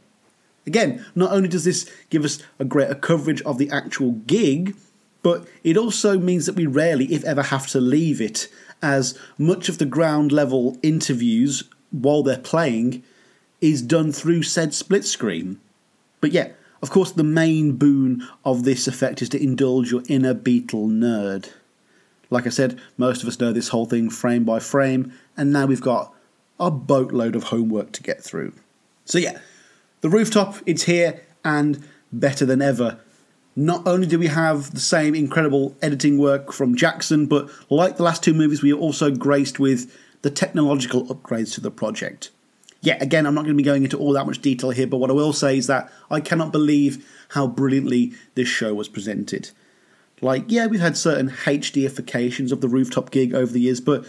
Again, 0.65 1.05
not 1.15 1.31
only 1.31 1.47
does 1.47 1.63
this 1.63 1.89
give 2.09 2.25
us 2.25 2.39
a 2.59 2.65
greater 2.65 2.95
coverage 2.95 3.41
of 3.43 3.57
the 3.57 3.69
actual 3.69 4.11
gig, 4.11 4.75
but 5.23 5.47
it 5.63 5.77
also 5.77 6.19
means 6.19 6.45
that 6.45 6.55
we 6.55 6.65
rarely, 6.65 7.05
if 7.05 7.23
ever, 7.23 7.41
have 7.41 7.67
to 7.67 7.81
leave 7.81 8.21
it, 8.21 8.47
as 8.81 9.17
much 9.37 9.69
of 9.69 9.77
the 9.77 9.85
ground 9.85 10.31
level 10.31 10.77
interviews 10.83 11.63
while 11.91 12.21
they're 12.21 12.37
playing 12.37 13.03
is 13.59 13.81
done 13.81 14.11
through 14.11 14.43
said 14.43 14.73
split 14.73 15.05
screen. 15.05 15.59
But 16.21 16.31
yeah, 16.31 16.49
of 16.87 16.91
course, 16.91 17.11
the 17.11 17.21
main 17.21 17.73
boon 17.73 18.25
of 18.45 18.63
this 18.63 18.87
effect 18.87 19.21
is 19.21 19.27
to 19.27 19.43
indulge 19.43 19.91
your 19.91 20.03
inner 20.07 20.33
Beatle 20.33 20.87
nerd. 20.87 21.51
Like 22.29 22.45
I 22.45 22.49
said, 22.49 22.79
most 22.95 23.21
of 23.21 23.27
us 23.27 23.41
know 23.41 23.51
this 23.51 23.67
whole 23.67 23.85
thing 23.85 24.09
frame 24.09 24.45
by 24.45 24.59
frame, 24.59 25.11
and 25.35 25.51
now 25.51 25.65
we've 25.65 25.81
got 25.81 26.13
a 26.61 26.71
boatload 26.71 27.35
of 27.35 27.43
homework 27.43 27.91
to 27.91 28.03
get 28.03 28.23
through. 28.23 28.53
So 29.03 29.17
yeah, 29.17 29.39
the 29.99 30.07
rooftop, 30.07 30.55
it's 30.65 30.83
here 30.83 31.23
and 31.43 31.85
better 32.13 32.45
than 32.45 32.61
ever. 32.61 33.01
Not 33.53 33.85
only 33.85 34.07
do 34.07 34.17
we 34.17 34.27
have 34.27 34.73
the 34.73 34.79
same 34.79 35.13
incredible 35.13 35.75
editing 35.81 36.17
work 36.17 36.53
from 36.53 36.77
Jackson, 36.77 37.25
but 37.25 37.49
like 37.69 37.97
the 37.97 38.03
last 38.03 38.23
two 38.23 38.33
movies, 38.33 38.61
we 38.61 38.71
are 38.71 38.77
also 38.77 39.11
graced 39.11 39.59
with 39.59 39.93
the 40.21 40.29
technological 40.29 41.05
upgrades 41.07 41.53
to 41.55 41.59
the 41.59 41.69
project. 41.69 42.31
Yeah, 42.87 42.95
again, 43.01 43.25
I'm 43.25 43.35
not 43.35 43.41
going 43.41 43.53
to 43.53 43.61
be 43.61 43.63
going 43.63 43.83
into 43.83 43.97
all 43.97 44.13
that 44.13 44.25
much 44.25 44.41
detail 44.41 44.69
here, 44.69 44.87
but 44.87 44.99
what 44.99 45.09
I 45.09 45.13
will 45.13 45.33
say 45.33 45.57
is 45.57 45.67
that 45.67 45.91
I 46.09 46.21
cannot 46.21 46.53
believe 46.53 47.05
how 47.31 47.45
brilliantly 47.45 48.13
this 48.35 48.47
show 48.47 48.73
was 48.73 48.87
presented. 48.87 49.51
Like, 50.21 50.45
yeah, 50.47 50.67
we've 50.67 50.79
had 50.79 50.95
certain 50.95 51.29
HDifications 51.29 52.53
of 52.53 52.61
the 52.61 52.69
rooftop 52.69 53.11
gig 53.11 53.35
over 53.35 53.51
the 53.51 53.59
years, 53.59 53.81
but 53.81 54.05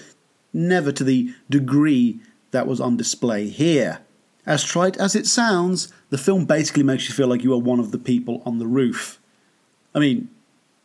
never 0.52 0.92
to 0.92 1.02
the 1.02 1.34
degree 1.50 2.20
that 2.52 2.68
was 2.68 2.80
on 2.80 2.96
display 2.96 3.48
here. 3.48 3.98
As 4.46 4.62
trite 4.62 4.96
as 4.98 5.16
it 5.16 5.26
sounds, 5.26 5.92
the 6.10 6.16
film 6.16 6.44
basically 6.44 6.84
makes 6.84 7.08
you 7.08 7.16
feel 7.16 7.26
like 7.26 7.42
you 7.42 7.52
are 7.54 7.58
one 7.58 7.80
of 7.80 7.90
the 7.90 7.98
people 7.98 8.44
on 8.46 8.60
the 8.60 8.68
roof. 8.68 9.18
I 9.92 9.98
mean, 9.98 10.28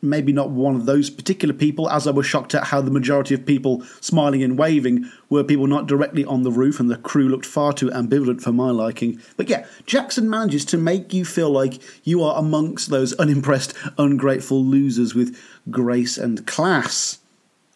maybe 0.04 0.32
not 0.32 0.50
one 0.50 0.76
of 0.76 0.86
those 0.86 1.10
particular 1.10 1.54
people, 1.54 1.90
as 1.90 2.06
I 2.06 2.10
was 2.10 2.26
shocked 2.26 2.54
at 2.54 2.64
how 2.64 2.80
the 2.80 2.90
majority 2.90 3.34
of 3.34 3.46
people 3.46 3.82
smiling 4.00 4.42
and 4.42 4.58
waving 4.58 5.10
were 5.28 5.42
people 5.42 5.66
not 5.66 5.86
directly 5.86 6.24
on 6.24 6.42
the 6.42 6.52
roof, 6.52 6.78
and 6.78 6.90
the 6.90 6.96
crew 6.96 7.28
looked 7.28 7.46
far 7.46 7.72
too 7.72 7.88
ambivalent 7.90 8.40
for 8.42 8.52
my 8.52 8.70
liking. 8.70 9.20
But 9.36 9.48
yeah, 9.48 9.66
Jackson 9.86 10.28
manages 10.30 10.64
to 10.66 10.78
make 10.78 11.12
you 11.12 11.24
feel 11.24 11.50
like 11.50 11.80
you 12.04 12.22
are 12.22 12.38
amongst 12.38 12.90
those 12.90 13.14
unimpressed, 13.14 13.74
ungrateful 13.98 14.64
losers 14.64 15.14
with 15.14 15.36
grace 15.70 16.18
and 16.18 16.46
class. 16.46 17.18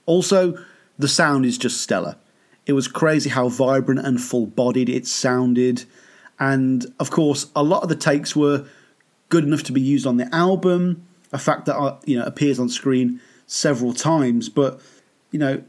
Also, 0.07 0.57
the 0.99 1.09
sound 1.09 1.47
is 1.47 1.59
just 1.59 1.81
stellar. 1.81 2.17
It 2.67 2.75
was 2.75 2.87
crazy 2.87 3.31
how 3.31 3.49
vibrant 3.49 4.07
and 4.07 4.21
full 4.21 4.47
bodied 4.47 4.89
it 4.89 5.07
sounded. 5.07 5.85
And 6.39 6.87
of 7.01 7.11
course, 7.11 7.47
a 7.57 7.63
lot 7.63 7.83
of 7.83 7.89
the 7.89 7.97
takes 7.97 8.37
were 8.37 8.67
good 9.29 9.45
enough 9.45 9.63
to 9.65 9.73
be 9.73 9.81
used 9.81 10.07
on 10.07 10.17
the 10.17 10.35
album, 10.35 11.07
a 11.33 11.39
fact 11.39 11.67
that 11.67 11.77
uh, 11.77 11.97
you 12.05 12.19
know 12.19 12.25
appears 12.25 12.59
on 12.59 12.69
screen 12.69 13.21
several 13.47 13.93
times. 13.93 14.49
But 14.49 14.81
you 15.31 15.39
know, 15.39 15.63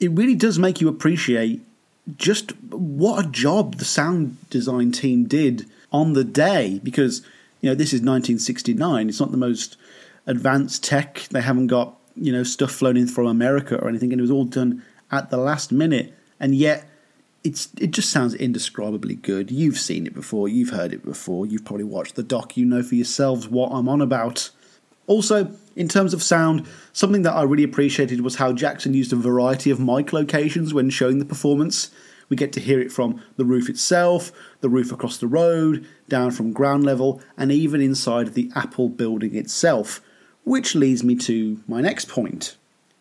it 0.00 0.10
really 0.12 0.34
does 0.34 0.58
make 0.58 0.80
you 0.80 0.88
appreciate 0.88 1.62
just 2.16 2.52
what 2.70 3.24
a 3.24 3.28
job 3.28 3.76
the 3.76 3.84
sound 3.84 4.36
design 4.50 4.92
team 4.92 5.24
did 5.24 5.68
on 5.92 6.12
the 6.12 6.24
day 6.24 6.80
because 6.82 7.22
you 7.60 7.68
know 7.68 7.74
this 7.74 7.88
is 7.88 8.00
1969 8.00 9.08
it's 9.08 9.18
not 9.18 9.32
the 9.32 9.36
most 9.36 9.76
advanced 10.26 10.84
tech 10.84 11.26
they 11.32 11.40
haven't 11.40 11.66
got 11.66 11.96
you 12.14 12.30
know 12.30 12.44
stuff 12.44 12.70
flown 12.70 12.96
in 12.96 13.08
from 13.08 13.26
america 13.26 13.76
or 13.82 13.88
anything 13.88 14.12
and 14.12 14.20
it 14.20 14.22
was 14.22 14.30
all 14.30 14.44
done 14.44 14.84
at 15.10 15.30
the 15.30 15.36
last 15.36 15.72
minute 15.72 16.14
and 16.38 16.54
yet 16.54 16.88
it's 17.46 17.68
it 17.78 17.92
just 17.92 18.10
sounds 18.10 18.34
indescribably 18.34 19.14
good. 19.14 19.50
You've 19.50 19.78
seen 19.78 20.06
it 20.06 20.14
before, 20.14 20.48
you've 20.48 20.70
heard 20.70 20.92
it 20.92 21.04
before, 21.04 21.46
you've 21.46 21.64
probably 21.64 21.84
watched 21.84 22.16
the 22.16 22.24
doc, 22.24 22.56
you 22.56 22.64
know 22.64 22.82
for 22.82 22.96
yourselves 22.96 23.48
what 23.48 23.70
I'm 23.70 23.88
on 23.88 24.00
about. 24.00 24.50
Also, 25.06 25.52
in 25.76 25.88
terms 25.88 26.14
of 26.14 26.22
sound, 26.22 26.66
something 26.92 27.22
that 27.22 27.34
I 27.34 27.42
really 27.42 27.62
appreciated 27.62 28.22
was 28.22 28.36
how 28.36 28.52
Jackson 28.52 28.94
used 28.94 29.12
a 29.12 29.16
variety 29.16 29.70
of 29.70 29.78
mic 29.78 30.12
locations 30.12 30.74
when 30.74 30.90
showing 30.90 31.18
the 31.18 31.24
performance. 31.24 31.90
We 32.28 32.36
get 32.36 32.52
to 32.54 32.60
hear 32.60 32.80
it 32.80 32.90
from 32.90 33.22
the 33.36 33.44
roof 33.44 33.68
itself, 33.68 34.32
the 34.60 34.68
roof 34.68 34.90
across 34.90 35.18
the 35.18 35.28
road, 35.28 35.86
down 36.08 36.32
from 36.32 36.52
ground 36.52 36.84
level, 36.84 37.20
and 37.36 37.52
even 37.52 37.80
inside 37.80 38.34
the 38.34 38.50
Apple 38.54 38.88
building 38.88 39.36
itself, 39.36 40.00
Which 40.44 40.74
leads 40.74 41.02
me 41.02 41.16
to 41.16 41.60
my 41.66 41.80
next 41.80 42.08
point, 42.08 42.56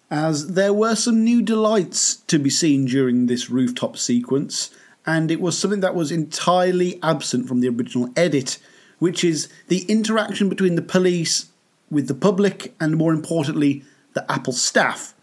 as 0.10 0.54
there 0.54 0.74
were 0.74 0.96
some 0.96 1.24
new 1.24 1.42
delights 1.42 2.18
to 2.28 2.40
be 2.40 2.50
seen 2.50 2.86
during 2.86 3.26
this 3.26 3.50
rooftop 3.50 3.98
sequence, 3.98 4.72
and 5.06 5.30
it 5.30 5.40
was 5.40 5.58
something 5.58 5.80
that 5.82 5.96
was 5.96 6.12
entirely 6.12 7.00
absent 7.04 7.48
from 7.48 7.62
the 7.62 7.70
original 7.70 8.10
edit, 8.16 8.58
which 8.98 9.24
is 9.24 9.48
the 9.68 9.84
interaction 9.84 10.50
between 10.50 10.76
the 10.76 10.82
police 10.82 11.52
with 11.90 12.08
the 12.08 12.14
public 12.14 12.74
and, 12.80 12.98
more 12.98 13.14
importantly, 13.14 13.84
the 14.14 14.30
Apple 14.32 14.54
staff. 14.54 15.14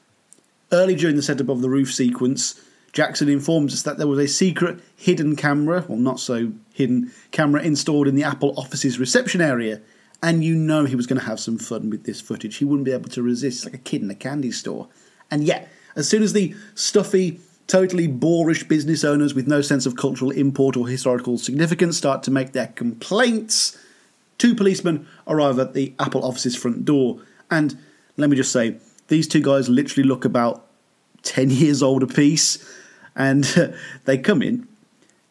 Early 0.71 0.95
during 0.95 1.17
the 1.17 1.23
setup 1.23 1.49
of 1.49 1.61
the 1.61 1.69
roof 1.69 1.93
sequence, 1.93 2.61
Jackson 2.93 3.29
informs 3.29 3.73
us 3.73 3.83
that 3.83 3.99
there 3.99 4.07
was 4.07 4.19
a 4.19 4.29
secret 4.29 4.81
hidden 4.97 5.35
camera, 5.35 5.85
well, 5.89 5.99
not 5.99 6.21
so 6.21 6.53
hidden 6.73 7.11
camera 7.31 7.63
installed 7.63 8.07
in 8.07 8.15
the 8.15 8.25
Apple 8.25 8.55
office's 8.57 8.99
reception 8.99 9.41
area. 9.41 9.81
And 10.23 10.45
you 10.45 10.55
know 10.55 10.85
he 10.85 10.95
was 10.95 11.07
going 11.07 11.19
to 11.19 11.27
have 11.27 11.41
some 11.41 11.59
fun 11.59 11.91
with 11.91 12.05
this 12.05 12.21
footage. 12.21 12.57
He 12.57 12.65
wouldn't 12.65 12.85
be 12.85 12.93
able 12.93 13.11
to 13.11 13.23
resist, 13.23 13.65
like 13.65 13.75
a 13.75 13.79
kid 13.79 14.03
in 14.03 14.11
a 14.11 14.15
candy 14.15 14.53
store. 14.53 14.89
And 15.31 15.45
yet, 15.45 15.69
as 15.97 16.09
soon 16.09 16.23
as 16.23 16.33
the 16.33 16.55
stuffy, 16.75 17.41
totally 17.67 18.07
boorish 18.07 18.65
business 18.65 19.05
owners 19.05 19.35
with 19.35 19.49
no 19.49 19.63
sense 19.63 19.87
of 19.87 19.97
cultural 19.97 20.31
import 20.31 20.77
or 20.77 20.87
historical 20.87 21.39
significance 21.39 21.97
start 21.97 22.23
to 22.25 22.31
make 22.31 22.53
their 22.53 22.69
complaints, 22.69 23.79
two 24.43 24.57
policemen 24.57 25.07
arrive 25.29 25.61
at 25.61 25.73
the 25.73 25.95
Apple 26.01 26.25
office's 26.25 26.57
front 26.57 26.85
door. 26.85 27.21
And 27.49 27.79
let 28.17 28.29
me 28.29 28.37
just 28.37 28.51
say, 28.51 28.77
these 29.07 29.29
two 29.29 29.41
guys 29.41 29.69
literally 29.69 30.03
look 30.03 30.25
about 30.25 30.67
10 31.23 31.51
years 31.51 31.81
old 31.81 32.03
apiece. 32.03 32.59
And 33.15 33.45
they 34.05 34.19
come 34.19 34.43
in 34.43 34.67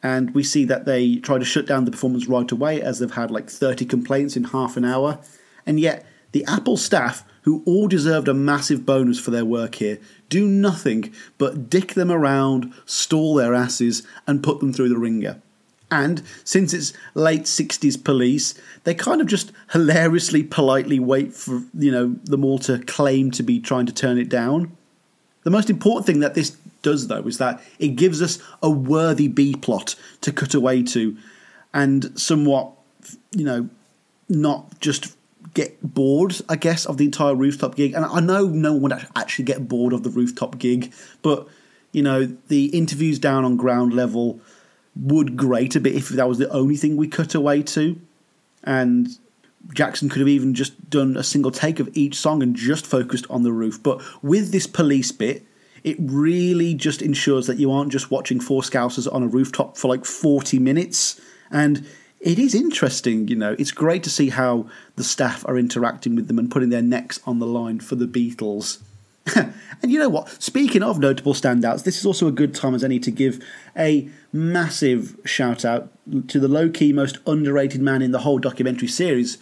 and 0.02 0.34
we 0.34 0.44
see 0.44 0.64
that 0.64 0.86
they 0.86 1.18
try 1.18 1.38
to 1.38 1.44
shut 1.44 1.66
down 1.66 1.84
the 1.84 1.92
performance 1.92 2.28
right 2.28 2.50
away 2.50 2.82
as 2.82 3.00
they've 3.00 3.12
had 3.12 3.32
like 3.32 3.50
30 3.50 3.84
complaints 3.84 4.38
in 4.38 4.46
half 4.46 4.78
an 4.78 4.86
hour. 4.86 5.20
And 5.66 5.78
yet, 5.78 6.06
the 6.32 6.46
Apple 6.48 6.78
staff, 6.78 7.26
who 7.42 7.64
all 7.66 7.90
deserved 7.90 8.30
a 8.30 8.34
massive 8.34 8.86
bonus 8.86 9.20
for 9.20 9.32
their 9.32 9.44
work 9.44 9.76
here, 9.76 10.00
do 10.30 10.48
nothing 10.48 11.14
but 11.38 11.70
dick 11.70 11.96
them 11.96 12.12
around, 12.12 12.74
stall 12.86 13.36
their 13.36 13.54
asses, 13.54 14.08
and 14.26 14.42
put 14.42 14.62
them 14.62 14.72
through 14.72 14.88
the 14.88 14.98
ringer. 14.98 15.42
And 15.92 16.24
since 16.46 16.74
it's 16.74 16.94
late 17.14 17.44
60s 17.44 18.02
police, 18.02 18.56
they 18.86 18.96
kind 18.96 19.20
of 19.20 19.28
just 19.28 19.52
hilariously 19.74 20.42
politely 20.42 21.00
wait 21.00 21.34
for, 21.34 21.64
you 21.78 21.92
know, 21.92 22.16
them 22.24 22.46
all 22.46 22.60
to 22.60 22.80
claim 22.80 23.30
to 23.32 23.44
be 23.44 23.60
trying 23.60 23.86
to 23.88 23.94
turn 23.94 24.18
it 24.18 24.30
down. 24.30 24.76
The 25.44 25.52
most 25.52 25.70
important 25.70 26.06
thing 26.06 26.22
that 26.22 26.34
this 26.34 26.56
does, 26.82 27.08
though, 27.08 27.28
is 27.28 27.40
that 27.40 27.62
it 27.78 27.90
gives 27.90 28.22
us 28.22 28.40
a 28.64 28.70
worthy 28.70 29.28
B 29.28 29.54
plot 29.54 29.96
to 30.22 30.32
cut 30.32 30.54
away 30.54 30.82
to 30.84 31.18
and 31.74 32.18
somewhat, 32.20 32.72
you 33.32 33.44
know, 33.44 33.70
not 34.30 34.80
just 34.80 35.16
get 35.54 35.78
bored, 35.82 36.36
I 36.48 36.56
guess, 36.56 36.86
of 36.86 36.98
the 36.98 37.06
entire 37.06 37.36
rooftop 37.36 37.76
gig. 37.76 37.94
And 37.94 38.06
I 38.06 38.22
know 38.22 38.48
no 38.48 38.74
one 38.74 38.82
would 38.84 39.08
actually 39.16 39.46
get 39.46 39.68
bored 39.68 39.92
of 39.92 40.04
the 40.04 40.10
rooftop 40.10 40.58
gig, 40.58 40.94
but, 41.22 41.48
you 41.92 42.02
know, 42.02 42.26
the 42.48 42.68
interviews 42.68 43.20
down 43.20 43.44
on 43.44 43.58
ground 43.58 43.94
level 43.94 44.40
would 44.96 45.38
grate 45.38 45.76
a 45.76 45.80
bit 45.80 45.96
if 45.96 46.10
that 46.10 46.28
was 46.28 46.38
the 46.38 46.50
only 46.50 46.76
thing 46.76 46.98
we 46.98 47.08
cut 47.08 47.36
away 47.36 47.64
to. 47.64 48.00
And 48.64 49.10
Jackson 49.74 50.10
could 50.10 50.20
have 50.20 50.28
even 50.28 50.54
just 50.54 50.90
done 50.90 51.16
a 51.18 51.24
single 51.24 51.52
take 51.52 51.80
of 51.80 51.90
each 51.96 52.16
song 52.16 52.44
and 52.44 52.56
just 52.56 52.86
focused 52.86 53.26
on 53.30 53.44
the 53.44 53.54
roof. 53.54 53.82
But 53.82 54.02
with 54.24 54.52
this 54.52 54.68
police 54.68 55.12
bit, 55.12 55.46
it 55.84 55.98
really 56.00 56.74
just 56.74 57.02
ensures 57.02 57.48
that 57.48 57.58
you 57.58 57.72
aren't 57.72 57.92
just 57.92 58.12
watching 58.12 58.40
four 58.40 58.62
scousers 58.62 59.12
on 59.12 59.24
a 59.24 59.28
rooftop 59.28 59.78
for 59.78 59.88
like 59.88 60.06
40 60.06 60.60
minutes. 60.60 61.20
And 61.50 61.88
it 62.20 62.38
is 62.38 62.54
interesting, 62.54 63.28
you 63.28 63.36
know, 63.36 63.56
it's 63.58 63.72
great 63.72 64.04
to 64.04 64.10
see 64.10 64.30
how 64.30 64.68
the 64.96 65.04
staff 65.04 65.44
are 65.48 65.58
interacting 65.58 66.16
with 66.16 66.28
them 66.28 66.38
and 66.38 66.52
putting 66.52 66.70
their 66.70 66.82
necks 66.82 67.20
on 67.26 67.40
the 67.40 67.48
line 67.48 67.80
for 67.80 67.96
the 67.96 68.06
Beatles. 68.06 68.80
and 69.36 69.92
you 69.92 70.00
know 70.00 70.10
what? 70.10 70.30
Speaking 70.42 70.84
of 70.84 71.00
notable 71.00 71.34
standouts, 71.34 71.84
this 71.84 71.98
is 71.98 72.06
also 72.06 72.28
a 72.28 72.32
good 72.32 72.56
time 72.56 72.74
as 72.74 72.84
any 72.84 73.00
to 73.00 73.12
give 73.12 73.44
a 73.78 74.10
massive 74.34 75.16
shout 75.26 75.64
out 75.64 75.90
to 76.28 76.40
the 76.40 76.48
low 76.48 76.70
key, 76.70 76.92
most 76.94 77.20
underrated 77.28 77.82
man 77.82 78.02
in 78.02 78.12
the 78.12 78.20
whole 78.20 78.40
documentary 78.40 78.88
series, 78.88 79.38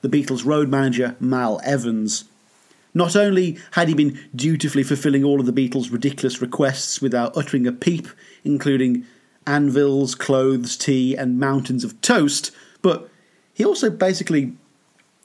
the 0.00 0.08
Beatles' 0.08 0.44
road 0.44 0.68
manager, 0.68 1.16
Mal 1.20 1.60
Evans. 1.64 2.24
Not 2.92 3.14
only 3.14 3.58
had 3.72 3.88
he 3.88 3.94
been 3.94 4.18
dutifully 4.34 4.82
fulfilling 4.82 5.22
all 5.22 5.38
of 5.38 5.46
the 5.46 5.52
Beatles' 5.52 5.92
ridiculous 5.92 6.40
requests 6.42 7.00
without 7.00 7.36
uttering 7.36 7.66
a 7.66 7.72
peep, 7.72 8.08
including 8.42 9.06
anvils, 9.46 10.14
clothes, 10.14 10.76
tea, 10.76 11.16
and 11.16 11.38
mountains 11.38 11.84
of 11.84 12.00
toast, 12.00 12.50
but 12.82 13.08
he 13.54 13.64
also 13.64 13.90
basically 13.90 14.54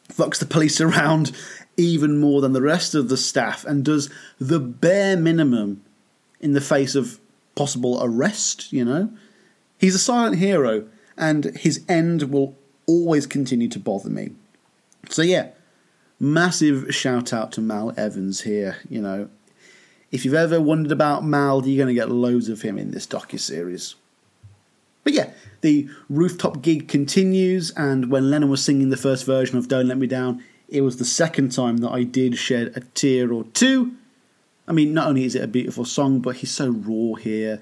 fucks 0.10 0.40
the 0.40 0.46
police 0.46 0.80
around 0.80 1.32
even 1.78 2.18
more 2.18 2.42
than 2.42 2.54
the 2.54 2.62
rest 2.62 2.96
of 2.96 3.10
the 3.10 3.18
staff 3.18 3.66
and 3.66 3.84
does 3.84 4.10
the 4.40 4.60
bare 4.60 5.18
minimum 5.18 5.84
in 6.40 6.54
the 6.54 6.62
face 6.62 6.96
of 6.96 7.20
possible 7.56 8.00
arrest, 8.02 8.72
you 8.72 8.86
know? 8.86 9.10
He's 9.78 9.96
a 9.96 10.00
silent 10.00 10.38
hero, 10.38 10.88
and 11.18 11.46
his 11.58 11.84
end 11.90 12.24
will 12.24 12.56
always 12.86 13.28
continue 13.28 13.68
to 13.70 13.80
bother 13.80 14.10
me. 14.10 14.32
So, 15.10 15.22
yeah, 15.22 15.50
massive 16.20 16.94
shout 16.94 17.34
out 17.34 17.52
to 17.54 17.62
Mal 17.62 17.94
Evans 17.98 18.42
here. 18.42 18.78
You 18.90 19.02
know, 19.02 19.30
if 20.12 20.24
you've 20.24 20.34
ever 20.34 20.62
wondered 20.62 20.92
about 20.92 21.26
Mal, 21.26 21.66
you're 21.66 21.84
going 21.84 21.94
to 21.94 22.00
get 22.00 22.10
loads 22.10 22.48
of 22.50 22.62
him 22.62 22.78
in 22.78 22.92
this 22.92 23.08
docu 23.08 23.40
series. 23.40 23.96
But 25.06 25.14
yeah, 25.14 25.30
the 25.62 25.88
rooftop 26.10 26.62
gig 26.62 26.90
continues, 26.90 27.72
and 27.78 28.12
when 28.12 28.30
Lennon 28.30 28.50
was 28.50 28.66
singing 28.66 28.90
the 28.90 28.98
first 28.98 29.26
version 29.26 29.58
of 29.58 29.70
Don't 29.70 29.88
Let 29.88 30.00
Me 30.00 30.08
Down, 30.08 30.44
it 30.68 30.82
was 30.82 30.98
the 30.98 31.06
second 31.06 31.52
time 31.52 31.78
that 31.78 31.92
I 31.92 32.04
did 32.04 32.38
shed 32.38 32.74
a 32.76 32.80
tear 32.82 33.32
or 33.32 33.46
two. 33.54 33.94
I 34.68 34.74
mean, 34.74 34.96
not 34.96 35.08
only 35.08 35.24
is 35.24 35.36
it 35.36 35.44
a 35.44 35.48
beautiful 35.48 35.86
song, 35.86 36.22
but 36.22 36.38
he's 36.38 36.50
so 36.50 36.70
raw 36.70 37.14
here, 37.14 37.62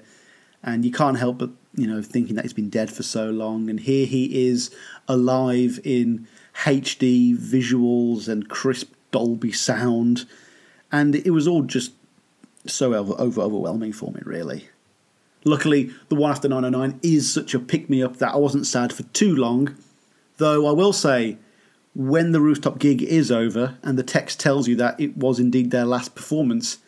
and 0.62 0.86
you 0.86 0.90
can't 0.90 1.18
help 1.18 1.38
but 1.38 1.50
you 1.76 1.86
know 1.86 2.00
thinking 2.00 2.34
that 2.36 2.46
he's 2.46 2.54
been 2.54 2.70
dead 2.70 2.90
for 2.90 3.02
so 3.02 3.28
long, 3.28 3.68
and 3.68 3.80
here 3.80 4.06
he 4.06 4.48
is 4.48 4.74
alive 5.06 5.78
in 5.84 6.26
HD 6.64 7.36
visuals 7.36 8.26
and 8.26 8.48
crisp 8.48 8.94
Dolby 9.10 9.52
sound, 9.52 10.24
and 10.90 11.14
it 11.14 11.30
was 11.30 11.46
all 11.46 11.62
just 11.62 11.92
so 12.66 12.94
over, 12.94 13.14
over 13.18 13.42
overwhelming 13.42 13.92
for 13.92 14.10
me, 14.12 14.22
really. 14.24 14.68
Luckily, 15.44 15.90
the 16.08 16.14
one 16.14 16.30
after 16.30 16.48
909 16.48 17.00
is 17.02 17.32
such 17.32 17.54
a 17.54 17.58
pick 17.58 17.90
me 17.90 18.02
up 18.02 18.16
that 18.16 18.34
I 18.34 18.38
wasn't 18.38 18.66
sad 18.66 18.92
for 18.92 19.02
too 19.04 19.36
long, 19.36 19.76
though 20.38 20.66
I 20.66 20.72
will 20.72 20.92
say 20.92 21.38
when 21.94 22.32
the 22.32 22.40
rooftop 22.40 22.78
gig 22.78 23.02
is 23.02 23.30
over 23.30 23.78
and 23.82 23.98
the 23.98 24.02
text 24.02 24.40
tells 24.40 24.66
you 24.66 24.74
that 24.76 24.98
it 24.98 25.16
was 25.16 25.38
indeed 25.38 25.70
their 25.70 25.84
last 25.84 26.14
performance, 26.14 26.78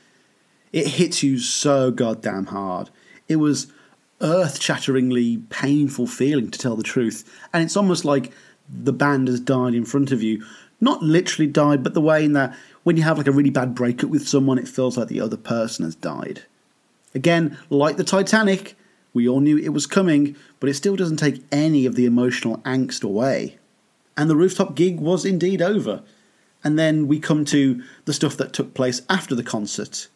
it 0.73 0.87
hits 0.87 1.23
you 1.23 1.39
so 1.39 1.91
goddamn 1.91 2.47
hard. 2.47 2.91
It 3.29 3.37
was 3.37 3.73
earth 4.21 4.61
shatteringly 4.61 5.39
painful 5.51 6.07
feeling 6.07 6.51
to 6.51 6.59
tell 6.59 6.77
the 6.77 6.83
truth. 6.83 7.25
And 7.53 7.63
it's 7.63 7.77
almost 7.77 8.05
like 8.05 8.33
the 8.69 8.93
band 8.93 9.29
has 9.29 9.39
died 9.39 9.75
in 9.75 9.85
front 9.85 10.11
of 10.11 10.23
you. 10.23 10.45
Not 10.81 11.03
literally 11.03 11.47
died, 11.47 11.83
but 11.83 11.95
the 11.95 12.01
way 12.01 12.25
in 12.25 12.33
that 12.33 12.57
when 12.83 12.97
you 12.97 13.03
have 13.05 13.19
like 13.19 13.27
a 13.27 13.33
really 13.33 13.51
bad 13.51 13.75
breakup 13.75 14.11
with 14.11 14.27
someone, 14.27 14.59
it 14.59 14.69
feels 14.69 14.97
like 14.97 15.09
the 15.09 15.21
other 15.21 15.37
person 15.37 15.85
has 15.85 15.95
died. 15.95 16.43
Again, 17.17 17.59
like 17.69 17.97
the 17.97 18.05
Titanic, 18.05 18.77
we 19.13 19.29
all 19.29 19.41
knew 19.41 19.59
it 19.59 19.71
was 19.71 19.87
coming, 19.87 20.37
but 20.61 20.71
it 20.71 20.75
still 20.75 20.95
doesn't 20.95 21.17
take 21.17 21.43
any 21.51 21.85
of 21.85 21.97
the 21.97 22.07
emotional 22.07 22.59
angst 22.59 23.03
away 23.03 23.59
and 24.17 24.31
the 24.31 24.37
rooftop 24.37 24.75
gig 24.75 24.99
was 24.99 25.25
indeed 25.25 25.61
over. 25.61 26.03
And 26.65 26.79
then 26.79 27.07
we 27.07 27.21
come 27.21 27.45
to 27.47 27.83
the 28.07 28.13
stuff 28.13 28.37
that 28.39 28.53
took 28.53 28.75
place 28.75 29.03
after 29.11 29.35
the 29.35 29.43
concert. 29.43 30.09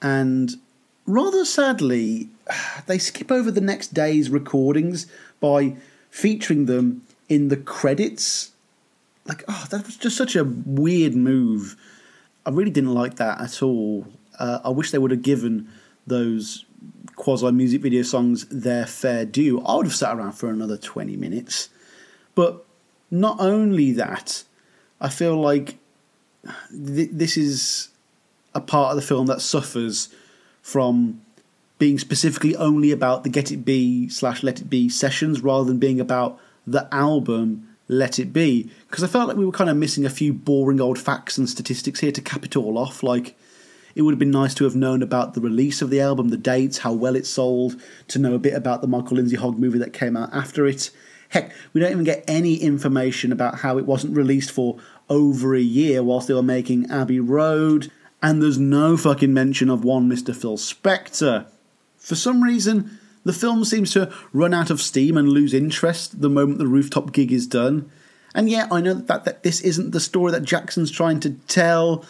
And 0.00 0.54
rather 1.06 1.44
sadly, 1.44 2.28
they 2.86 2.98
skip 2.98 3.30
over 3.30 3.50
the 3.50 3.60
next 3.60 3.94
day's 3.94 4.30
recordings 4.30 5.06
by 5.40 5.76
featuring 6.10 6.66
them 6.66 7.02
in 7.28 7.48
the 7.48 7.56
credits. 7.56 8.52
Like, 9.26 9.44
oh, 9.46 9.66
that 9.70 9.86
was 9.86 9.96
just 9.96 10.16
such 10.16 10.34
a 10.34 10.44
weird 10.44 11.14
move. 11.14 11.76
I 12.44 12.50
really 12.50 12.70
didn't 12.70 12.94
like 12.94 13.16
that 13.16 13.40
at 13.40 13.62
all. 13.62 14.06
Uh, 14.38 14.60
I 14.64 14.70
wish 14.70 14.90
they 14.90 14.98
would 14.98 15.12
have 15.12 15.22
given 15.22 15.68
those 16.06 16.64
quasi 17.16 17.50
music 17.52 17.82
video 17.82 18.02
songs 18.02 18.46
their 18.46 18.86
fair 18.86 19.24
due. 19.24 19.60
I 19.60 19.76
would 19.76 19.86
have 19.86 19.94
sat 19.94 20.16
around 20.16 20.32
for 20.32 20.50
another 20.50 20.76
20 20.76 21.16
minutes. 21.16 21.68
But 22.34 22.64
not 23.10 23.40
only 23.40 23.92
that, 23.92 24.44
I 25.00 25.08
feel 25.08 25.36
like 25.40 25.78
th- 26.70 27.10
this 27.12 27.36
is 27.36 27.88
a 28.54 28.60
part 28.60 28.90
of 28.90 28.96
the 28.96 29.06
film 29.06 29.26
that 29.26 29.40
suffers 29.40 30.08
from 30.62 31.20
being 31.78 31.98
specifically 31.98 32.54
only 32.56 32.90
about 32.90 33.24
the 33.24 33.28
Get 33.28 33.50
It 33.50 33.64
Be 33.64 34.08
slash 34.08 34.42
Let 34.42 34.60
It 34.60 34.70
Be 34.70 34.88
sessions 34.88 35.40
rather 35.40 35.64
than 35.64 35.78
being 35.78 36.00
about 36.00 36.38
the 36.66 36.88
album 36.94 37.68
Let 37.88 38.18
It 38.18 38.32
Be. 38.32 38.70
Because 38.88 39.02
I 39.02 39.08
felt 39.08 39.28
like 39.28 39.36
we 39.36 39.44
were 39.44 39.52
kind 39.52 39.70
of 39.70 39.76
missing 39.76 40.06
a 40.06 40.10
few 40.10 40.32
boring 40.32 40.80
old 40.80 40.98
facts 40.98 41.38
and 41.38 41.48
statistics 41.48 42.00
here 42.00 42.12
to 42.12 42.20
cap 42.20 42.44
it 42.44 42.56
all 42.56 42.78
off. 42.78 43.02
Like, 43.02 43.36
it 43.94 44.02
would 44.02 44.12
have 44.12 44.18
been 44.18 44.30
nice 44.30 44.54
to 44.54 44.64
have 44.64 44.76
known 44.76 45.02
about 45.02 45.34
the 45.34 45.40
release 45.40 45.82
of 45.82 45.90
the 45.90 46.00
album, 46.00 46.28
the 46.28 46.36
dates, 46.36 46.78
how 46.78 46.92
well 46.92 47.16
it 47.16 47.26
sold, 47.26 47.80
to 48.08 48.18
know 48.18 48.34
a 48.34 48.38
bit 48.38 48.54
about 48.54 48.80
the 48.80 48.88
Michael 48.88 49.16
Lindsay 49.16 49.36
Hogg 49.36 49.58
movie 49.58 49.78
that 49.78 49.92
came 49.92 50.16
out 50.16 50.32
after 50.32 50.66
it 50.66 50.90
Heck, 51.32 51.50
we 51.72 51.80
don't 51.80 51.92
even 51.92 52.04
get 52.04 52.24
any 52.28 52.56
information 52.56 53.32
about 53.32 53.60
how 53.60 53.78
it 53.78 53.86
wasn't 53.86 54.14
released 54.14 54.50
for 54.50 54.76
over 55.08 55.54
a 55.54 55.60
year 55.60 56.02
whilst 56.02 56.28
they 56.28 56.34
were 56.34 56.42
making 56.42 56.90
Abbey 56.90 57.20
Road, 57.20 57.90
and 58.22 58.42
there's 58.42 58.58
no 58.58 58.98
fucking 58.98 59.32
mention 59.32 59.70
of 59.70 59.82
one 59.82 60.10
Mr. 60.10 60.36
Phil 60.36 60.58
Spector. 60.58 61.46
For 61.96 62.16
some 62.16 62.42
reason, 62.42 62.98
the 63.24 63.32
film 63.32 63.64
seems 63.64 63.92
to 63.92 64.12
run 64.34 64.52
out 64.52 64.68
of 64.68 64.82
steam 64.82 65.16
and 65.16 65.26
lose 65.26 65.54
interest 65.54 66.20
the 66.20 66.28
moment 66.28 66.58
the 66.58 66.66
rooftop 66.66 67.12
gig 67.12 67.32
is 67.32 67.46
done. 67.46 67.90
And 68.34 68.50
yeah, 68.50 68.68
I 68.70 68.82
know 68.82 68.92
that, 68.92 69.24
that 69.24 69.42
this 69.42 69.62
isn't 69.62 69.92
the 69.92 70.00
story 70.00 70.32
that 70.32 70.42
Jackson's 70.42 70.90
trying 70.90 71.20
to 71.20 71.30
tell, 71.48 72.04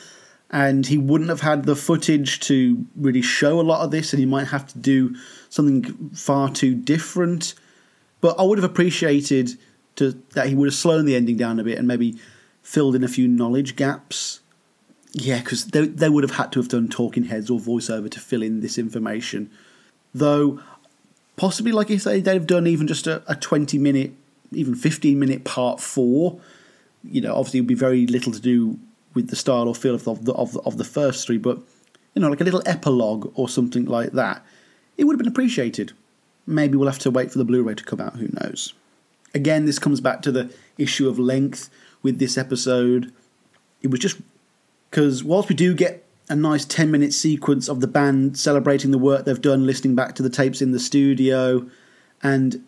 and 0.53 0.87
he 0.87 0.99
wouldn't 0.99 1.31
have 1.31 1.41
had 1.41 1.65
the 1.65 1.75
footage 1.75 2.39
to 2.41 2.85
really 2.95 3.23
show 3.23 3.59
a 3.59 3.63
lot 3.63 3.83
of 3.83 3.91
this, 3.91 4.13
and 4.13 4.21
he 4.21 4.27
might 4.27 4.49
have 4.49 4.67
to 4.67 4.79
do 4.79 5.17
something 5.49 6.11
far 6.11 6.51
too 6.51 6.75
different. 6.75 7.55
But 8.21 8.39
I 8.39 8.43
would 8.43 8.59
have 8.59 8.71
appreciated 8.71 9.57
to, 9.97 10.13
that 10.35 10.49
he 10.49 10.55
would 10.55 10.67
have 10.67 10.75
slowed 10.75 11.07
the 11.07 11.17
ending 11.17 11.39
down 11.39 11.59
a 11.59 11.65
bit 11.65 11.79
and 11.79 11.89
maybe 11.89 12.19
filled 12.63 12.95
in 12.95 13.03
a 13.03 13.09
few 13.09 13.27
knowledge 13.27 13.77
gaps. 13.77 14.41
Yeah, 15.15 15.39
because 15.39 15.67
they, 15.67 15.87
they 15.87 16.09
would 16.09 16.23
have 16.23 16.37
had 16.37 16.53
to 16.53 16.61
have 16.61 16.69
done 16.69 16.89
talking 16.89 17.25
heads 17.25 17.51
or 17.51 17.59
voiceover 17.59 18.11
to 18.11 18.21
fill 18.21 18.43
in 18.43 18.61
this 18.61 18.79
information. 18.79 19.51
Though, 20.15 20.61
possibly 21.37 21.73
like 21.73 21.91
if 21.91 22.03
say, 22.03 22.21
they'd 22.21 22.35
have 22.35 22.47
done 22.47 22.67
even 22.67 22.87
just 22.87 23.07
a, 23.07 23.23
a 23.27 23.35
20 23.35 23.79
minute, 23.79 24.13
even 24.53 24.75
15 24.75 25.19
minute 25.19 25.45
part 25.45 25.81
four, 25.81 26.41
you 27.03 27.21
know, 27.21 27.35
obviously 27.35 27.59
it 27.59 27.63
would 27.63 27.69
be 27.69 27.75
very 27.75 28.07
little 28.07 28.33
to 28.33 28.41
do 28.41 28.79
with 29.15 29.29
the 29.29 29.37
style 29.37 29.69
or 29.69 29.75
feel 29.75 29.95
of 29.95 30.05
the, 30.05 30.33
of 30.35 30.53
the, 30.53 30.61
of 30.61 30.79
the 30.79 30.85
first 30.85 31.27
three, 31.27 31.39
but, 31.39 31.59
you 32.15 32.23
know, 32.23 32.29
like 32.29 32.41
a 32.41 32.45
little 32.45 32.63
epilogue 32.67 33.33
or 33.35 33.49
something 33.49 33.85
like 33.85 34.13
that, 34.13 34.45
it 34.97 35.05
would 35.05 35.15
have 35.15 35.19
been 35.19 35.29
appreciated. 35.29 35.93
Maybe 36.47 36.77
we'll 36.77 36.89
have 36.89 36.99
to 37.01 37.11
wait 37.11 37.31
for 37.31 37.39
the 37.39 37.45
Blu 37.45 37.63
ray 37.63 37.75
to 37.75 37.85
come 37.85 38.01
out, 38.01 38.17
who 38.17 38.29
knows. 38.41 38.75
Again, 39.35 39.65
this 39.65 39.79
comes 39.79 40.01
back 40.01 40.23
to 40.23 40.33
the 40.33 40.53
issue 40.77 41.09
of 41.09 41.19
length 41.19 41.71
with 42.03 42.19
this 42.19 42.37
episode. 42.37 43.13
It 43.81 43.91
was 43.91 44.01
just 44.01 44.21
because 44.91 45.25
whilst 45.25 45.49
we 45.49 45.55
do 45.55 45.75
get 45.75 46.05
a 46.29 46.37
nice 46.37 46.65
10 46.65 46.91
minute 46.91 47.13
sequence 47.13 47.69
of 47.69 47.81
the 47.81 47.87
band 47.87 48.37
celebrating 48.37 48.91
the 48.91 48.99
work 48.99 49.25
they've 49.25 49.41
done, 49.41 49.67
listening 49.67 49.95
back 49.95 50.15
to 50.15 50.23
the 50.23 50.31
tapes 50.31 50.61
in 50.61 50.73
the 50.73 50.81
studio, 50.81 51.69
and 52.23 52.65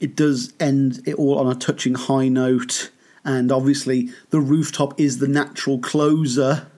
it 0.00 0.16
does 0.16 0.52
end 0.60 1.02
it 1.06 1.14
all 1.14 1.38
on 1.38 1.50
a 1.50 1.54
touching 1.54 1.94
high 1.94 2.28
note. 2.28 2.90
And 3.26 3.50
obviously, 3.50 4.10
the 4.30 4.40
rooftop 4.40 4.98
is 5.00 5.18
the 5.18 5.26
natural 5.26 5.80
closer. 5.80 6.68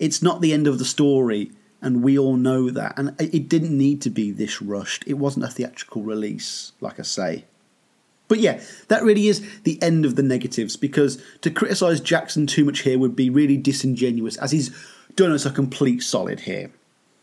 It's 0.00 0.20
not 0.20 0.40
the 0.40 0.52
end 0.52 0.66
of 0.66 0.80
the 0.80 0.84
story, 0.84 1.52
and 1.80 2.02
we 2.02 2.18
all 2.18 2.36
know 2.36 2.70
that. 2.70 2.98
And 2.98 3.14
it 3.20 3.48
didn't 3.48 3.78
need 3.78 4.02
to 4.02 4.10
be 4.10 4.32
this 4.32 4.60
rushed. 4.60 5.04
It 5.06 5.14
wasn't 5.14 5.44
a 5.44 5.48
theatrical 5.48 6.02
release, 6.02 6.72
like 6.80 6.98
I 6.98 7.04
say. 7.04 7.44
But 8.26 8.40
yeah, 8.40 8.60
that 8.88 9.04
really 9.04 9.28
is 9.28 9.46
the 9.62 9.80
end 9.80 10.04
of 10.04 10.16
the 10.16 10.24
negatives 10.24 10.76
because 10.76 11.22
to 11.42 11.50
criticise 11.50 12.00
Jackson 12.00 12.48
too 12.48 12.64
much 12.64 12.80
here 12.80 12.98
would 12.98 13.14
be 13.14 13.30
really 13.30 13.56
disingenuous, 13.56 14.36
as 14.38 14.50
he's 14.50 14.76
done 15.14 15.30
us 15.30 15.46
a 15.46 15.52
complete 15.52 16.02
solid 16.02 16.40
here. 16.40 16.72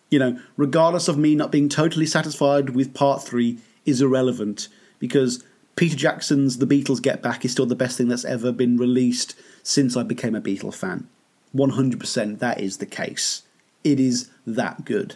You 0.10 0.20
know, 0.20 0.40
regardless 0.56 1.10
of 1.10 1.18
me 1.18 1.36
not 1.36 1.52
being 1.52 1.68
totally 1.68 2.06
satisfied 2.06 2.70
with 2.70 2.94
part 2.94 3.24
three, 3.24 3.58
is 3.86 4.02
irrelevant 4.02 4.70
because 5.00 5.44
Peter 5.76 5.96
Jackson's 5.96 6.58
The 6.58 6.68
Beatles 6.68 7.02
Get 7.02 7.22
Back 7.22 7.44
is 7.44 7.52
still 7.52 7.66
the 7.66 7.76
best 7.76 7.98
thing 7.98 8.08
that's 8.08 8.26
ever 8.26 8.52
been 8.52 8.78
released 8.78 9.36
since 9.64 9.98
I 9.98 10.04
became 10.04 10.36
a 10.36 10.42
Beatle 10.42 10.74
fan. 10.74 11.08
100% 11.56 12.40
that 12.40 12.60
is 12.60 12.78
the 12.78 12.86
case. 12.86 13.44
It 13.84 14.00
is 14.00 14.30
that 14.46 14.86
good. 14.86 15.16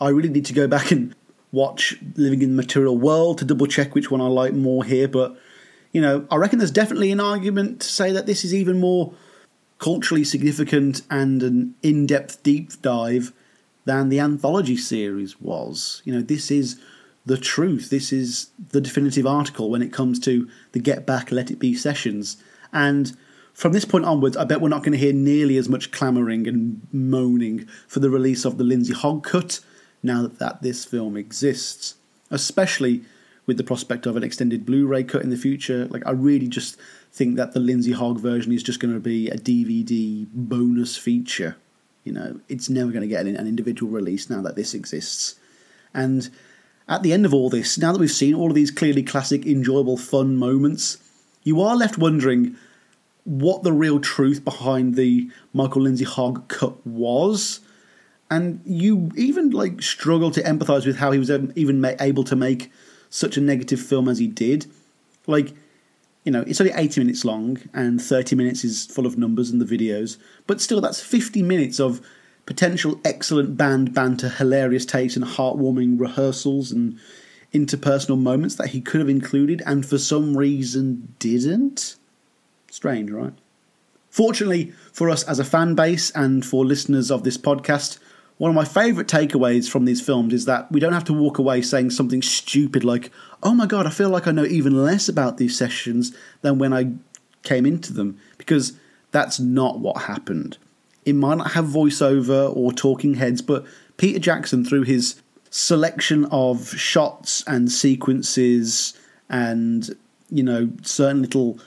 I 0.00 0.08
really 0.08 0.28
need 0.28 0.44
to 0.46 0.52
go 0.52 0.66
back 0.68 0.90
and 0.90 1.14
watch 1.52 1.96
Living 2.16 2.42
in 2.42 2.50
the 2.50 2.62
Material 2.62 2.96
World 2.96 3.38
to 3.38 3.44
double 3.44 3.66
check 3.66 3.94
which 3.94 4.10
one 4.10 4.20
I 4.20 4.26
like 4.26 4.52
more 4.52 4.84
here, 4.84 5.08
but 5.08 5.36
you 5.92 6.00
know, 6.02 6.26
I 6.30 6.36
reckon 6.36 6.58
there's 6.58 6.70
definitely 6.70 7.10
an 7.10 7.20
argument 7.20 7.80
to 7.80 7.88
say 7.88 8.12
that 8.12 8.26
this 8.26 8.44
is 8.44 8.52
even 8.52 8.78
more 8.78 9.14
culturally 9.78 10.24
significant 10.24 11.02
and 11.10 11.42
an 11.42 11.74
in 11.82 12.06
depth 12.06 12.42
deep 12.42 12.70
dive 12.82 13.32
than 13.84 14.08
the 14.08 14.20
anthology 14.20 14.76
series 14.76 15.40
was. 15.40 16.02
You 16.04 16.14
know, 16.14 16.20
this 16.20 16.50
is 16.50 16.78
the 17.26 17.36
truth. 17.36 17.90
This 17.90 18.12
is 18.12 18.50
the 18.70 18.80
definitive 18.80 19.26
article 19.26 19.68
when 19.68 19.82
it 19.82 19.92
comes 19.92 20.18
to 20.20 20.48
the 20.72 20.78
Get 20.78 21.04
Back, 21.04 21.32
Let 21.32 21.50
It 21.50 21.58
Be 21.58 21.74
sessions. 21.74 22.36
And 22.72 23.16
from 23.52 23.72
this 23.72 23.84
point 23.84 24.04
onwards, 24.04 24.36
I 24.36 24.44
bet 24.44 24.60
we're 24.60 24.68
not 24.68 24.82
going 24.82 24.92
to 24.92 24.98
hear 24.98 25.12
nearly 25.12 25.56
as 25.56 25.68
much 25.68 25.90
clamouring 25.90 26.46
and 26.46 26.86
moaning 26.92 27.66
for 27.88 28.00
the 28.00 28.10
release 28.10 28.44
of 28.44 28.58
the 28.58 28.64
Lindsay 28.64 28.94
Hogg 28.94 29.24
cut 29.24 29.60
now 30.02 30.26
that, 30.26 30.62
this 30.62 30.84
film 30.84 31.16
exists, 31.16 31.96
especially 32.30 33.02
with 33.44 33.56
the 33.56 33.64
prospect 33.64 34.06
of 34.06 34.16
an 34.16 34.22
extended 34.22 34.64
Blu-ray 34.64 35.04
cut 35.04 35.22
in 35.22 35.30
the 35.30 35.36
future. 35.36 35.86
Like 35.86 36.06
I 36.06 36.10
really 36.10 36.48
just 36.48 36.76
think 37.12 37.36
that 37.36 37.54
the 37.54 37.60
Lindsay 37.60 37.92
Hogg 37.92 38.20
version 38.20 38.52
is 38.52 38.62
just 38.62 38.78
going 38.78 38.94
to 38.94 39.00
be 39.00 39.28
a 39.28 39.36
DVD 39.36 40.26
bonus 40.32 40.96
feature. 40.96 41.56
You 42.04 42.12
know, 42.12 42.40
it's 42.48 42.68
never 42.68 42.92
going 42.92 43.02
to 43.02 43.08
get 43.08 43.26
an, 43.26 43.34
an 43.36 43.48
individual 43.48 43.90
release 43.90 44.30
now 44.30 44.42
that 44.42 44.54
this 44.54 44.74
exists. 44.74 45.36
And 45.92 46.30
at 46.88 47.02
the 47.02 47.12
end 47.12 47.26
of 47.26 47.34
all 47.34 47.50
this, 47.50 47.78
now 47.78 47.92
that 47.92 47.98
we've 47.98 48.10
seen 48.10 48.34
all 48.34 48.48
of 48.48 48.54
these 48.54 48.70
clearly 48.70 49.02
classic, 49.02 49.44
enjoyable, 49.46 49.96
fun 49.96 50.36
moments, 50.36 50.98
you 51.42 51.60
are 51.60 51.76
left 51.76 51.98
wondering 51.98 52.56
what 53.24 53.64
the 53.64 53.72
real 53.72 53.98
truth 53.98 54.44
behind 54.44 54.94
the 54.94 55.30
Michael 55.52 55.82
Lindsay 55.82 56.04
Hogg 56.04 56.48
cut 56.48 56.86
was 56.86 57.60
and 58.30 58.60
you 58.64 59.10
even 59.16 59.50
like 59.50 59.82
struggle 59.82 60.30
to 60.32 60.42
empathize 60.42 60.86
with 60.86 60.96
how 60.96 61.12
he 61.12 61.18
was 61.18 61.30
even 61.30 61.84
able 62.00 62.24
to 62.24 62.36
make 62.36 62.70
such 63.08 63.36
a 63.36 63.40
negative 63.40 63.80
film 63.80 64.08
as 64.08 64.18
he 64.18 64.26
did. 64.26 64.66
Like, 65.26 65.54
you 66.24 66.32
know, 66.32 66.42
it's 66.46 66.60
only 66.60 66.72
80 66.74 67.00
minutes 67.00 67.24
long 67.24 67.58
and 67.72 68.02
30 68.02 68.34
minutes 68.34 68.64
is 68.64 68.86
full 68.86 69.06
of 69.06 69.16
numbers 69.16 69.50
and 69.50 69.60
the 69.60 69.64
videos, 69.64 70.18
but 70.46 70.60
still, 70.60 70.80
that's 70.80 71.00
50 71.00 71.42
minutes 71.42 71.78
of 71.78 72.00
potential 72.46 73.00
excellent 73.04 73.56
band 73.56 73.92
banter, 73.92 74.28
hilarious 74.28 74.86
takes, 74.86 75.16
and 75.16 75.24
heartwarming 75.24 76.00
rehearsals 76.00 76.72
and 76.72 76.98
interpersonal 77.52 78.18
moments 78.18 78.54
that 78.54 78.68
he 78.68 78.80
could 78.80 79.00
have 79.00 79.08
included 79.08 79.62
and 79.66 79.84
for 79.84 79.98
some 79.98 80.36
reason 80.36 81.14
didn't. 81.18 81.96
Strange, 82.70 83.10
right? 83.10 83.32
Fortunately 84.10 84.72
for 84.92 85.10
us 85.10 85.22
as 85.24 85.38
a 85.38 85.44
fan 85.44 85.74
base 85.74 86.10
and 86.12 86.44
for 86.44 86.64
listeners 86.64 87.10
of 87.10 87.22
this 87.22 87.36
podcast, 87.36 87.98
one 88.38 88.50
of 88.50 88.54
my 88.54 88.64
favourite 88.64 89.08
takeaways 89.08 89.68
from 89.68 89.84
these 89.84 90.00
films 90.00 90.34
is 90.34 90.44
that 90.44 90.70
we 90.70 90.80
don't 90.80 90.92
have 90.92 91.04
to 91.04 91.12
walk 91.12 91.38
away 91.38 91.62
saying 91.62 91.90
something 91.90 92.22
stupid 92.22 92.84
like, 92.84 93.10
oh 93.42 93.54
my 93.54 93.66
god, 93.66 93.86
I 93.86 93.90
feel 93.90 94.10
like 94.10 94.26
I 94.26 94.32
know 94.32 94.44
even 94.44 94.84
less 94.84 95.08
about 95.08 95.38
these 95.38 95.56
sessions 95.56 96.14
than 96.42 96.58
when 96.58 96.72
I 96.72 96.92
came 97.42 97.64
into 97.64 97.92
them, 97.92 98.18
because 98.36 98.78
that's 99.10 99.40
not 99.40 99.78
what 99.78 100.02
happened. 100.02 100.58
It 101.06 101.14
might 101.14 101.38
not 101.38 101.52
have 101.52 101.64
voiceover 101.64 102.54
or 102.54 102.72
talking 102.72 103.14
heads, 103.14 103.40
but 103.40 103.64
Peter 103.96 104.18
Jackson, 104.18 104.64
through 104.64 104.82
his 104.82 105.22
selection 105.50 106.26
of 106.26 106.68
shots 106.76 107.42
and 107.46 107.72
sequences 107.72 108.92
and, 109.30 109.96
you 110.28 110.42
know, 110.42 110.68
certain 110.82 111.22
little 111.22 111.58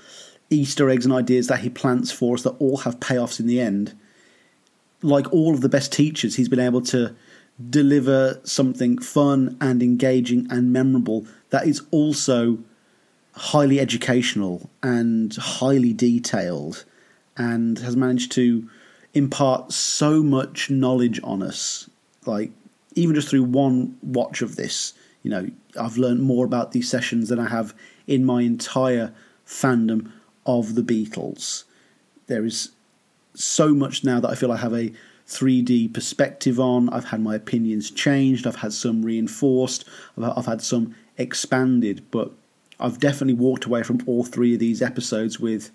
Easter 0.50 0.90
eggs 0.90 1.06
and 1.06 1.14
ideas 1.14 1.48
that 1.48 1.62
he 1.62 1.70
plants 1.70 2.12
for 2.12 2.36
us 2.36 2.44
that 2.44 2.56
all 2.60 2.78
have 2.78 3.00
payoffs 3.00 3.40
in 3.40 3.48
the 3.48 3.60
end, 3.60 3.98
like 5.02 5.32
all 5.32 5.54
of 5.54 5.62
the 5.62 5.70
best 5.70 5.94
teachers, 5.94 6.36
he's 6.36 6.50
been 6.50 6.60
able 6.60 6.82
to 6.82 7.16
deliver 7.70 8.40
something 8.44 8.98
fun 8.98 9.58
and 9.60 9.82
engaging 9.82 10.48
and 10.50 10.72
memorable 10.72 11.26
that 11.50 11.68
is 11.68 11.82
also 11.92 12.58
highly 13.34 13.80
educational 13.80 14.70
and 14.84 15.36
highly 15.36 15.94
detailed 15.94 16.84
and 17.38 17.80
has 17.80 17.96
managed 17.96 18.32
to 18.32 18.70
impart 19.14 19.72
so 19.72 20.22
much 20.22 20.70
knowledge 20.70 21.20
on 21.24 21.42
us 21.42 21.90
like 22.26 22.52
even 22.96 23.16
just 23.16 23.30
through 23.30 23.44
one 23.44 23.98
watch 24.04 24.42
of 24.42 24.56
this 24.56 24.94
you 25.24 25.32
know 25.32 25.50
i've 25.80 25.98
learned 25.98 26.22
more 26.22 26.46
about 26.46 26.72
these 26.72 26.90
sessions 26.90 27.30
than 27.30 27.40
i 27.40 27.48
have 27.48 27.74
in 28.08 28.24
my 28.24 28.42
entire 28.42 29.12
fandom 29.46 30.12
of 30.46 30.76
the 30.76 30.84
beatles 30.84 31.64
there 32.28 32.46
is 32.46 32.70
so 33.34 33.74
much 33.74 34.04
now 34.04 34.20
that 34.20 34.30
I 34.30 34.36
feel 34.36 34.52
I 34.52 34.58
have 34.58 34.74
a 34.74 34.92
3D 35.28 35.94
perspective 35.94 36.60
on. 36.60 36.90
I've 36.90 37.06
had 37.06 37.22
my 37.22 37.36
opinions 37.36 37.92
changed. 37.92 38.48
I've 38.48 38.58
had 38.58 38.74
some 38.74 39.04
reinforced. 39.04 39.86
I've 40.18 40.46
had 40.46 40.62
some 40.62 40.96
expanded. 41.18 42.04
But 42.12 42.32
I've 42.80 43.00
definitely 43.00 43.36
walked 43.36 43.66
away 43.66 43.84
from 43.84 44.02
all 44.06 44.24
three 44.24 44.54
of 44.54 44.60
these 44.60 44.82
episodes 44.82 45.40
with 45.40 45.72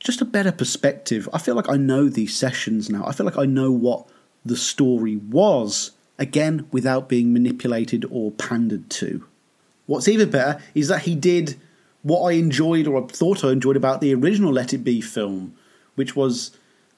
just 0.00 0.20
a 0.20 0.24
better 0.24 0.50
perspective. 0.50 1.28
I 1.32 1.38
feel 1.38 1.54
like 1.54 1.68
I 1.68 1.76
know 1.76 2.08
these 2.08 2.36
sessions 2.36 2.90
now. 2.90 3.04
I 3.06 3.12
feel 3.12 3.26
like 3.26 3.38
I 3.38 3.46
know 3.46 3.70
what 3.70 4.06
the 4.44 4.56
story 4.56 5.16
was, 5.16 5.92
again, 6.18 6.66
without 6.72 7.08
being 7.08 7.32
manipulated 7.32 8.04
or 8.10 8.32
pandered 8.32 8.90
to. 8.90 9.24
What's 9.86 10.08
even 10.08 10.30
better 10.30 10.60
is 10.74 10.88
that 10.88 11.02
he 11.02 11.14
did 11.14 11.56
what 12.02 12.22
I 12.22 12.32
enjoyed 12.32 12.86
or 12.86 13.06
thought 13.08 13.44
I 13.44 13.50
enjoyed 13.50 13.76
about 13.76 14.00
the 14.00 14.14
original 14.14 14.52
Let 14.52 14.72
It 14.72 14.78
Be 14.78 15.00
film, 15.00 15.54
which 15.94 16.16
was 16.16 16.52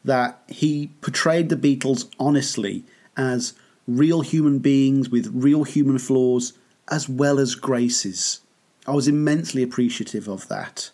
that 0.05 0.43
he 0.49 0.91
portrayed 1.01 1.49
the 1.49 1.57
Beatles 1.57 2.09
honestly 2.19 2.85
as 3.17 3.55
real 3.89 4.21
human 4.21 4.61
beings 4.61 5.09
with 5.09 5.31
real 5.35 5.65
human 5.65 5.99
flaws 5.99 6.53
as 6.89 7.09
well 7.09 7.39
as 7.39 7.55
graces. 7.55 8.41
I 8.87 8.93
was 8.93 9.09
immensely 9.09 9.63
appreciative 9.63 10.29
of 10.29 10.49
that. 10.49 10.91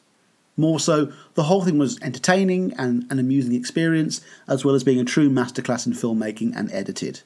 More 0.59 0.81
so, 0.81 1.13
the 1.35 1.45
whole 1.45 1.65
thing 1.65 1.79
was 1.79 1.99
entertaining 2.03 2.75
and 2.75 3.07
an 3.11 3.19
amusing 3.19 3.55
experience, 3.55 4.21
as 4.49 4.65
well 4.65 4.75
as 4.75 4.83
being 4.83 4.99
a 4.99 5.05
true 5.05 5.31
masterclass 5.31 5.87
in 5.87 5.93
filmmaking 5.93 6.53
and 6.55 6.71
edited. 6.73 7.23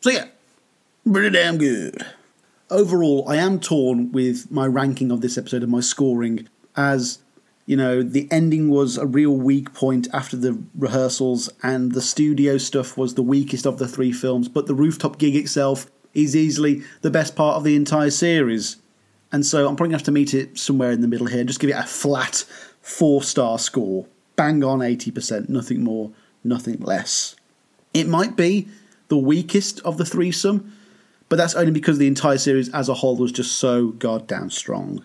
So, 0.00 0.10
yeah, 0.10 0.24
pretty 1.10 1.30
damn 1.30 1.58
good. 1.58 2.04
Overall, 2.70 3.28
I 3.28 3.36
am 3.36 3.60
torn 3.60 4.10
with 4.12 4.50
my 4.50 4.66
ranking 4.66 5.12
of 5.12 5.20
this 5.20 5.36
episode 5.36 5.62
and 5.62 5.70
my 5.70 5.80
scoring, 5.80 6.48
as 6.74 7.18
you 7.66 7.76
know, 7.76 8.02
the 8.02 8.28
ending 8.30 8.68
was 8.68 8.96
a 8.98 9.06
real 9.06 9.36
weak 9.36 9.72
point 9.72 10.08
after 10.12 10.36
the 10.36 10.58
rehearsals, 10.74 11.50
and 11.62 11.92
the 11.92 12.02
studio 12.02 12.58
stuff 12.58 12.96
was 12.96 13.14
the 13.14 13.22
weakest 13.22 13.66
of 13.66 13.78
the 13.78 13.88
three 13.88 14.12
films, 14.12 14.48
but 14.48 14.66
the 14.66 14.74
rooftop 14.74 15.18
gig 15.18 15.36
itself 15.36 15.90
is 16.12 16.34
easily 16.34 16.82
the 17.02 17.10
best 17.10 17.36
part 17.36 17.56
of 17.56 17.64
the 17.64 17.76
entire 17.76 18.10
series. 18.10 18.76
And 19.32 19.44
so 19.44 19.68
I'm 19.68 19.76
probably 19.76 19.90
going 19.90 19.98
to 19.98 20.02
have 20.02 20.04
to 20.04 20.12
meet 20.12 20.34
it 20.34 20.58
somewhere 20.58 20.92
in 20.92 21.00
the 21.00 21.08
middle 21.08 21.26
here, 21.26 21.44
just 21.44 21.60
give 21.60 21.70
it 21.70 21.74
a 21.74 21.84
flat 21.84 22.44
four 22.80 23.22
star 23.22 23.58
score. 23.58 24.06
Bang 24.36 24.62
on 24.64 24.80
80%, 24.80 25.48
nothing 25.48 25.82
more, 25.82 26.10
nothing 26.42 26.80
less. 26.80 27.36
It 27.92 28.08
might 28.08 28.36
be 28.36 28.68
the 29.08 29.16
weakest 29.16 29.80
of 29.80 29.96
the 29.96 30.04
threesome, 30.04 30.72
but 31.28 31.36
that's 31.36 31.54
only 31.54 31.72
because 31.72 31.98
the 31.98 32.06
entire 32.06 32.38
series 32.38 32.68
as 32.74 32.88
a 32.88 32.94
whole 32.94 33.16
was 33.16 33.32
just 33.32 33.56
so 33.56 33.88
goddamn 33.88 34.50
strong. 34.50 35.04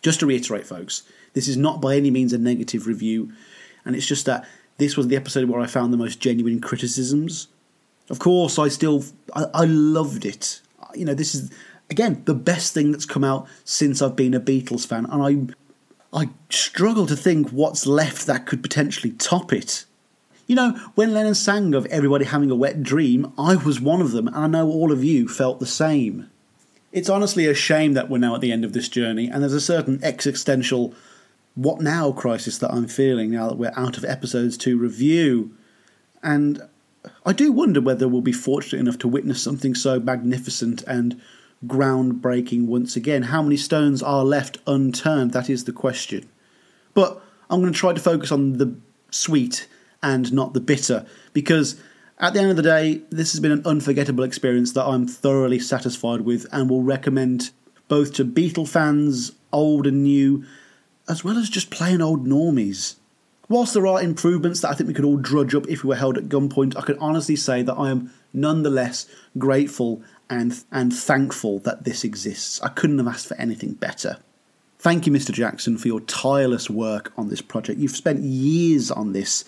Just 0.00 0.20
to 0.20 0.26
reiterate, 0.26 0.66
folks, 0.66 1.02
this 1.34 1.48
is 1.48 1.56
not 1.56 1.80
by 1.80 1.96
any 1.96 2.10
means 2.10 2.32
a 2.32 2.38
negative 2.38 2.86
review, 2.86 3.32
and 3.84 3.96
it's 3.96 4.06
just 4.06 4.26
that 4.26 4.46
this 4.78 4.96
was 4.96 5.08
the 5.08 5.16
episode 5.16 5.48
where 5.48 5.60
I 5.60 5.66
found 5.66 5.92
the 5.92 5.98
most 5.98 6.20
genuine 6.20 6.60
criticisms. 6.60 7.48
Of 8.10 8.18
course, 8.18 8.58
I 8.58 8.68
still 8.68 9.04
I, 9.34 9.44
I 9.54 9.64
loved 9.64 10.24
it. 10.24 10.60
You 10.94 11.04
know, 11.04 11.14
this 11.14 11.34
is 11.34 11.50
again 11.92 12.22
the 12.24 12.34
best 12.34 12.74
thing 12.74 12.90
that's 12.90 13.06
come 13.06 13.22
out 13.22 13.46
since 13.64 14.02
I've 14.02 14.16
been 14.16 14.34
a 14.34 14.40
Beatles 14.40 14.86
fan, 14.86 15.06
and 15.06 15.22
I 16.12 16.22
I 16.24 16.30
struggle 16.50 17.06
to 17.06 17.16
think 17.16 17.50
what's 17.50 17.86
left 17.86 18.26
that 18.26 18.46
could 18.46 18.62
potentially 18.62 19.12
top 19.12 19.52
it. 19.52 19.84
You 20.46 20.56
know, 20.56 20.72
when 20.94 21.14
Lennon 21.14 21.34
sang 21.34 21.74
of 21.74 21.86
everybody 21.86 22.24
having 22.24 22.50
a 22.50 22.56
wet 22.56 22.82
dream, 22.82 23.32
I 23.38 23.56
was 23.56 23.80
one 23.80 24.00
of 24.00 24.10
them, 24.10 24.26
and 24.26 24.36
I 24.36 24.46
know 24.48 24.68
all 24.68 24.92
of 24.92 25.04
you 25.04 25.28
felt 25.28 25.60
the 25.60 25.66
same. 25.66 26.28
It's 26.90 27.08
honestly 27.08 27.46
a 27.46 27.54
shame 27.54 27.94
that 27.94 28.10
we're 28.10 28.18
now 28.18 28.34
at 28.34 28.42
the 28.42 28.52
end 28.52 28.64
of 28.64 28.74
this 28.74 28.88
journey, 28.88 29.28
and 29.28 29.42
there's 29.42 29.54
a 29.54 29.60
certain 29.60 30.00
existential 30.02 30.94
what 31.54 31.80
now 31.80 32.12
crisis 32.12 32.58
that 32.58 32.72
I'm 32.72 32.88
feeling 32.88 33.30
now 33.30 33.48
that 33.48 33.58
we're 33.58 33.72
out 33.76 33.96
of 33.96 34.04
episodes 34.04 34.56
to 34.58 34.78
review. 34.78 35.54
And 36.22 36.62
I 37.24 37.32
do 37.32 37.52
wonder 37.52 37.80
whether 37.80 38.08
we'll 38.08 38.22
be 38.22 38.32
fortunate 38.32 38.80
enough 38.80 38.98
to 38.98 39.08
witness 39.08 39.42
something 39.42 39.74
so 39.74 40.00
magnificent 40.00 40.82
and 40.82 41.20
groundbreaking 41.66 42.66
once 42.66 42.96
again. 42.96 43.22
How 43.24 43.42
many 43.42 43.56
stones 43.56 44.02
are 44.02 44.24
left 44.24 44.58
unturned? 44.66 45.32
That 45.32 45.48
is 45.48 45.64
the 45.64 45.72
question. 45.72 46.28
But 46.94 47.22
I'm 47.48 47.60
going 47.60 47.72
to 47.72 47.78
try 47.78 47.92
to 47.92 48.00
focus 48.00 48.32
on 48.32 48.54
the 48.58 48.74
sweet 49.10 49.68
and 50.02 50.32
not 50.32 50.54
the 50.54 50.60
bitter 50.60 51.06
because 51.32 51.80
at 52.18 52.34
the 52.34 52.40
end 52.40 52.50
of 52.50 52.56
the 52.56 52.62
day, 52.62 53.02
this 53.10 53.32
has 53.32 53.40
been 53.40 53.52
an 53.52 53.66
unforgettable 53.66 54.24
experience 54.24 54.72
that 54.72 54.86
I'm 54.86 55.06
thoroughly 55.06 55.58
satisfied 55.58 56.20
with 56.22 56.46
and 56.52 56.70
will 56.70 56.82
recommend 56.82 57.50
both 57.88 58.14
to 58.14 58.24
Beatle 58.24 58.68
fans, 58.68 59.32
old 59.52 59.86
and 59.86 60.02
new, 60.04 60.44
as 61.08 61.24
well 61.24 61.36
as 61.36 61.50
just 61.50 61.70
plain 61.70 62.00
old 62.00 62.26
normies. 62.26 62.96
Whilst 63.48 63.74
there 63.74 63.86
are 63.86 64.00
improvements 64.00 64.60
that 64.60 64.70
I 64.70 64.74
think 64.74 64.88
we 64.88 64.94
could 64.94 65.04
all 65.04 65.16
drudge 65.16 65.54
up 65.54 65.68
if 65.68 65.82
we 65.82 65.88
were 65.88 65.96
held 65.96 66.16
at 66.16 66.28
gunpoint, 66.28 66.76
I 66.76 66.82
can 66.82 66.98
honestly 66.98 67.36
say 67.36 67.62
that 67.62 67.74
I 67.74 67.90
am 67.90 68.12
nonetheless 68.32 69.06
grateful 69.36 70.02
and, 70.32 70.64
and 70.72 70.94
thankful 70.94 71.58
that 71.60 71.84
this 71.84 72.04
exists. 72.04 72.60
I 72.62 72.68
couldn't 72.68 72.98
have 72.98 73.06
asked 73.06 73.28
for 73.28 73.36
anything 73.36 73.74
better. 73.74 74.16
Thank 74.78 75.06
you, 75.06 75.12
Mr. 75.12 75.30
Jackson, 75.30 75.76
for 75.76 75.88
your 75.88 76.00
tireless 76.00 76.70
work 76.70 77.12
on 77.18 77.28
this 77.28 77.42
project. 77.42 77.78
You've 77.78 77.96
spent 77.96 78.20
years 78.20 78.90
on 78.90 79.12
this, 79.12 79.44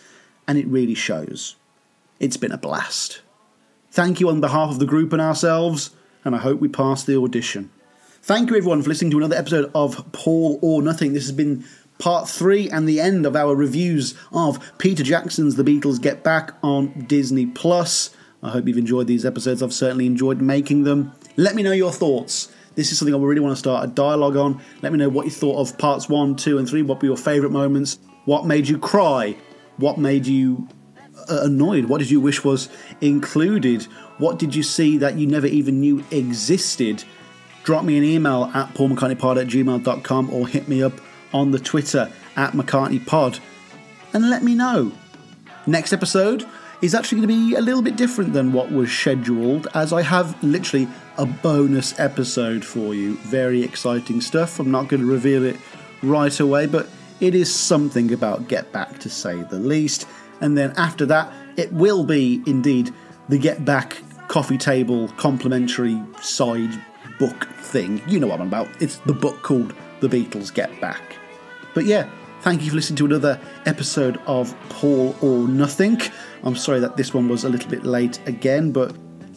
and 0.47 0.59
it 0.59 0.67
really 0.67 0.95
shows. 0.95 1.57
It's 2.21 2.37
been 2.37 2.53
a 2.53 2.59
blast. 2.59 3.23
Thank 3.91 4.21
you 4.21 4.29
on 4.29 4.43
behalf 4.43 4.71
of 4.71 4.79
the 4.79 4.87
group 4.87 5.13
and 5.13 5.23
ourselves, 5.23 5.91
and 6.23 6.35
I 6.35 6.39
hope 6.39 6.61
we 6.61 6.69
pass 6.69 7.03
the 7.03 7.17
audition. 7.17 7.71
Thank 8.23 8.51
you, 8.51 8.57
everyone, 8.57 8.83
for 8.83 8.91
listening 8.91 9.11
to 9.13 9.19
another 9.19 9.37
episode 9.37 9.71
of 9.75 10.13
Paul 10.13 10.59
or 10.61 10.83
Nothing. 10.83 11.15
This 11.15 11.25
has 11.25 11.33
been 11.33 11.65
part 11.99 12.29
three 12.29 12.69
and 12.69 12.87
the 12.87 13.01
end 13.01 13.25
of 13.25 13.37
our 13.37 13.57
reviews 13.57 14.15
of 14.33 14.59
Peter 14.77 15.03
Jackson's 15.03 15.57
The 15.57 15.65
Beatles 15.65 16.01
Get 16.01 16.23
Back 16.23 16.53
on 16.63 17.07
Disney 17.07 17.47
Plus. 17.47 18.15
I 18.45 18.51
hope 18.51 18.69
you've 18.69 18.79
enjoyed 18.79 19.07
these 19.07 19.25
episodes. 19.25 19.63
I've 19.63 19.73
certainly 19.73 20.07
enjoyed 20.07 20.41
making 20.41 20.85
them. 20.85 21.13
Let 21.37 21.55
me 21.55 21.63
know 21.63 21.73
your 21.73 21.91
thoughts. 21.91 22.53
This 22.75 22.93
is 22.93 22.99
something 22.99 23.15
I 23.15 23.19
really 23.19 23.41
want 23.41 23.53
to 23.53 23.59
start 23.59 23.85
a 23.85 23.89
dialogue 23.89 24.37
on. 24.37 24.61
Let 24.83 24.93
me 24.93 24.99
know 24.99 25.09
what 25.09 25.25
you 25.25 25.33
thought 25.33 25.59
of 25.59 25.79
parts 25.79 26.09
one, 26.09 26.37
two, 26.37 26.59
and 26.59 26.69
three. 26.69 26.83
What 26.83 27.01
were 27.01 27.07
your 27.07 27.17
favourite 27.17 27.53
moments? 27.53 27.99
What 28.27 28.47
made 28.47 28.69
you 28.69 28.79
cry? 28.79 29.37
What 29.79 29.99
made 29.99 30.27
you 30.27 30.69
uh, 31.29 31.41
annoyed? 31.43 31.87
What 31.87 31.99
did 31.99 32.11
you 32.11 32.21
wish 32.21 32.45
was 32.45 32.69
included? 33.01 33.85
What 34.19 34.39
did 34.39 34.55
you 34.55 34.63
see 34.63 34.99
that 34.99 35.17
you 35.17 35.27
never 35.27 35.47
even 35.47 35.81
knew 35.81 36.05
existed? 36.11 37.05
drop 37.65 37.83
me 37.83 37.97
an 37.97 38.05
email 38.05 38.51
at 38.55 38.73
paulmccartneypod 38.75 39.41
at 39.41 39.49
gmail.com 39.49 40.31
or 40.33 40.47
hit 40.47 40.69
me 40.69 40.83
up 40.83 40.93
on 41.33 41.51
the 41.51 41.59
Twitter 41.59 42.13
at 42.37 42.53
McCartneyPod 42.53 43.41
and 44.13 44.31
let 44.31 44.45
me 44.45 44.55
know. 44.55 44.93
Next 45.67 45.93
episode 45.93 46.47
is 46.85 46.95
actually 46.95 47.17
going 47.17 47.29
to 47.29 47.35
be 47.35 47.55
a 47.55 47.63
little 47.63 47.81
bit 47.81 47.97
different 47.97 48.35
than 48.35 48.53
what 48.53 48.71
was 48.71 48.93
scheduled, 48.93 49.67
as 49.73 49.91
I 49.91 50.03
have 50.03 50.41
literally 50.45 50.87
a 51.17 51.25
bonus 51.25 51.99
episode 51.99 52.63
for 52.63 52.95
you. 52.95 53.15
Very 53.17 53.63
exciting 53.63 54.21
stuff. 54.21 54.61
I'm 54.61 54.71
not 54.71 54.89
going 54.89 55.01
to 55.01 55.07
reveal 55.07 55.47
it 55.47 55.57
right 56.03 56.39
away, 56.39 56.67
but 56.67 56.87
it 57.21 57.35
is 57.35 57.53
something 57.53 58.13
about 58.13 58.49
Get 58.49 58.71
Back 58.71 58.99
to 58.99 59.09
say 59.09 59.43
the 59.45 59.59
least. 59.59 60.07
And 60.43 60.59
then 60.59 60.75
after 60.77 61.07
that, 61.07 61.33
it 61.57 61.73
will 61.73 62.05
be 62.05 62.43
indeed 62.47 62.93
the 63.31 63.39
Get 63.39 63.65
Back 63.65 63.97
coffee 64.29 64.59
table 64.59 65.09
complimentary 65.17 65.99
side 66.21 66.79
book 67.19 67.49
thing. 67.61 68.03
You 68.07 68.21
know 68.21 68.27
what 68.27 68.43
I'm 68.43 68.49
about. 68.49 68.69
It's 68.83 68.99
the 68.99 69.15
book 69.15 69.43
called 69.43 69.73
The 70.01 70.09
Beatles 70.09 70.53
Get 70.53 70.79
Back. 70.83 71.17
But 71.73 71.87
yeah, 71.87 72.11
thank 72.43 72.63
you 72.63 72.69
for 72.69 72.77
listening 72.77 72.99
to 72.99 73.07
another 73.07 73.41
episode 73.65 74.21
of 74.27 74.55
Paul 74.69 75.17
or 75.23 75.49
Nothing. 75.49 75.99
I'm 76.45 76.57
sorry 76.57 76.81
that 76.81 76.97
this 76.97 77.13
one 77.13 77.29
was 77.29 77.45
a 77.45 77.49
little 77.49 77.71
bit 77.71 77.85
late 77.85 78.21
again, 78.27 78.71
but 78.71 78.95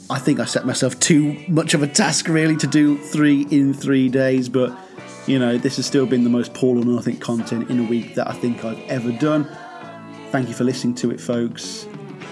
I 0.09 0.19
think 0.19 0.39
I 0.39 0.45
set 0.45 0.65
myself 0.65 0.99
too 0.99 1.43
much 1.47 1.73
of 1.73 1.81
a 1.81 1.87
task 1.87 2.27
really 2.27 2.55
to 2.57 2.67
do 2.67 2.97
three 2.97 3.47
in 3.49 3.73
three 3.73 4.09
days. 4.09 4.49
But 4.49 4.77
you 5.25 5.39
know, 5.39 5.57
this 5.57 5.77
has 5.77 5.85
still 5.85 6.05
been 6.05 6.23
the 6.23 6.29
most 6.29 6.53
Paul 6.53 6.79
or 6.79 6.85
Nothing 6.85 7.17
content 7.17 7.69
in 7.69 7.79
a 7.79 7.83
week 7.83 8.15
that 8.15 8.29
I 8.29 8.33
think 8.33 8.63
I've 8.63 8.79
ever 8.89 9.11
done. 9.11 9.49
Thank 10.31 10.49
you 10.49 10.53
for 10.53 10.63
listening 10.63 10.95
to 10.95 11.11
it, 11.11 11.19
folks. 11.19 11.87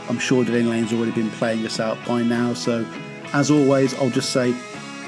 I'm 0.09 0.19
sure 0.19 0.45
Delaine 0.45 0.69
Lane's 0.69 0.93
already 0.93 1.11
been 1.11 1.32
playing 1.32 1.65
us 1.65 1.80
out 1.80 1.97
by 2.05 2.21
now, 2.21 2.53
so 2.53 2.86
as 3.34 3.49
always, 3.49 3.93
I'll 3.95 4.09
just 4.09 4.32
say 4.32 4.53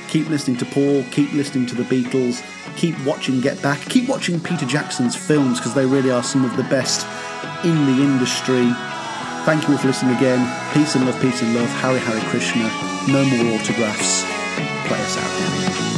Keep 0.07 0.30
listening 0.30 0.55
to 0.57 0.65
Paul, 0.65 1.03
keep 1.11 1.34
listening 1.34 1.65
to 1.65 1.76
the 1.76 1.84
Beatles, 1.84 2.41
keep 2.78 2.97
watching 3.05 3.41
Get 3.41 3.61
Back, 3.61 3.82
keep 3.82 4.07
watching 4.07 4.39
Peter 4.39 4.65
Jackson's 4.65 5.18
films 5.18 5.59
because 5.59 5.74
they 5.74 5.86
really 5.86 6.11
are 6.11 6.24
some 6.24 6.45
of 6.45 6.55
the 6.55 6.63
best 6.63 7.05
in 7.65 7.76
the 7.86 8.03
industry. 8.03 8.72
Thank 9.48 9.66
you 9.66 9.76
all 9.76 9.80
for 9.80 9.88
listening 9.88 10.14
again. 10.18 10.45
Peace 10.74 10.95
and 10.95 11.06
love, 11.06 11.22
peace 11.22 11.41
and 11.41 11.56
love. 11.56 11.70
Hari 11.70 12.00
Hari 12.00 12.20
Krishna. 12.28 12.64
No 13.08 13.24
more 13.24 13.58
autographs. 13.58 14.26
Play 14.86 15.00
us 15.00 15.18
out. 15.18 15.97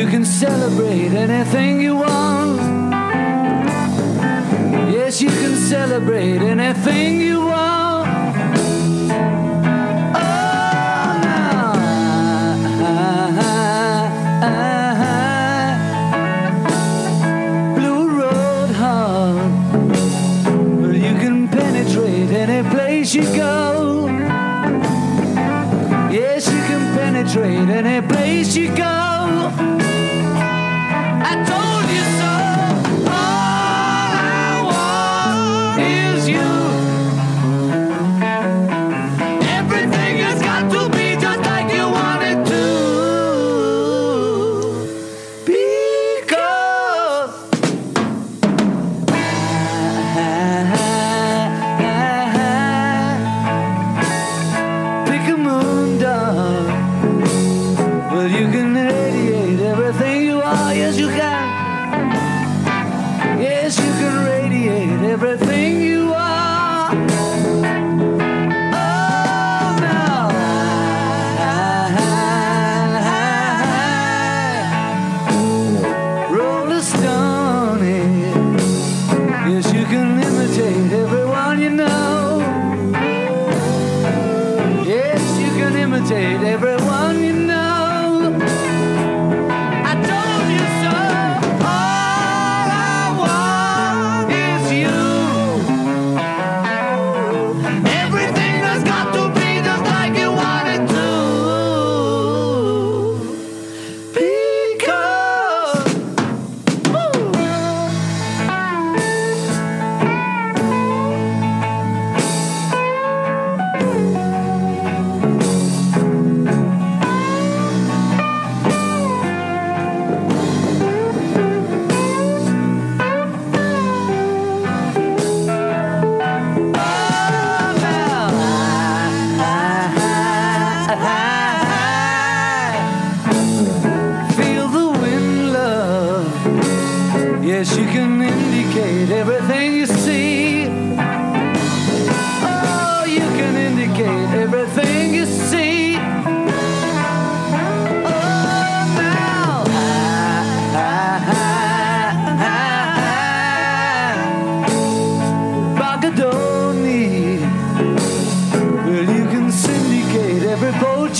You 0.00 0.06
can 0.08 0.24
celebrate 0.24 1.12
anything 1.12 1.82
you 1.82 1.96
want. 1.96 2.58
Yes, 4.90 5.20
you 5.20 5.28
can 5.28 5.54
celebrate 5.56 6.40
anything 6.40 7.20
you 7.20 7.40
want. 7.40 8.08
Oh, 10.16 11.20
now 11.26 11.74
Blue 17.76 18.08
Road 18.18 18.70
Hub. 18.70 19.36
Well, 20.80 20.96
you 20.96 21.14
can 21.20 21.46
penetrate 21.46 22.30
any 22.30 22.62
place 22.70 23.14
you 23.14 23.24
go. 23.36 24.08
Yes, 26.10 26.46
you 26.50 26.62
can 26.70 26.94
penetrate 26.96 27.68
any 27.68 28.00
place 28.08 28.56
you 28.56 28.74
go. 28.74 28.99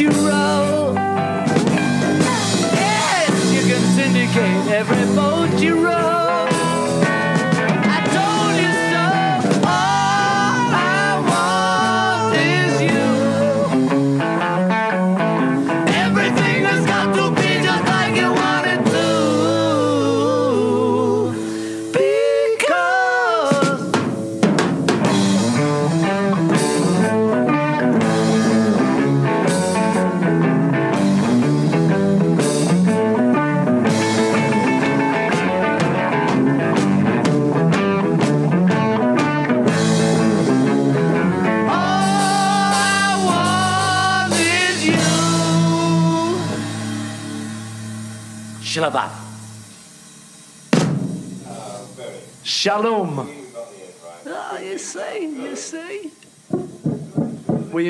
you 0.01 0.09
right. 0.09 0.39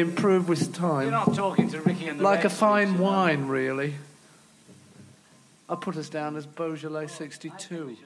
improve 0.01 0.49
with 0.49 0.75
time. 0.75 1.03
You're 1.03 1.11
not 1.13 1.35
talking 1.35 1.71
to 1.71 1.81
Ricky 1.81 2.09
and 2.09 2.21
the 2.21 2.25
Like 2.25 2.45
a 2.45 2.51
fine 2.51 2.99
wine, 2.99 3.49
really. 3.49 3.95
I 5.69 5.77
put 5.77 5.97
us 5.97 6.09
down 6.09 6.37
as 6.37 6.47
Beaujolais 6.47 7.07
62. 7.07 7.97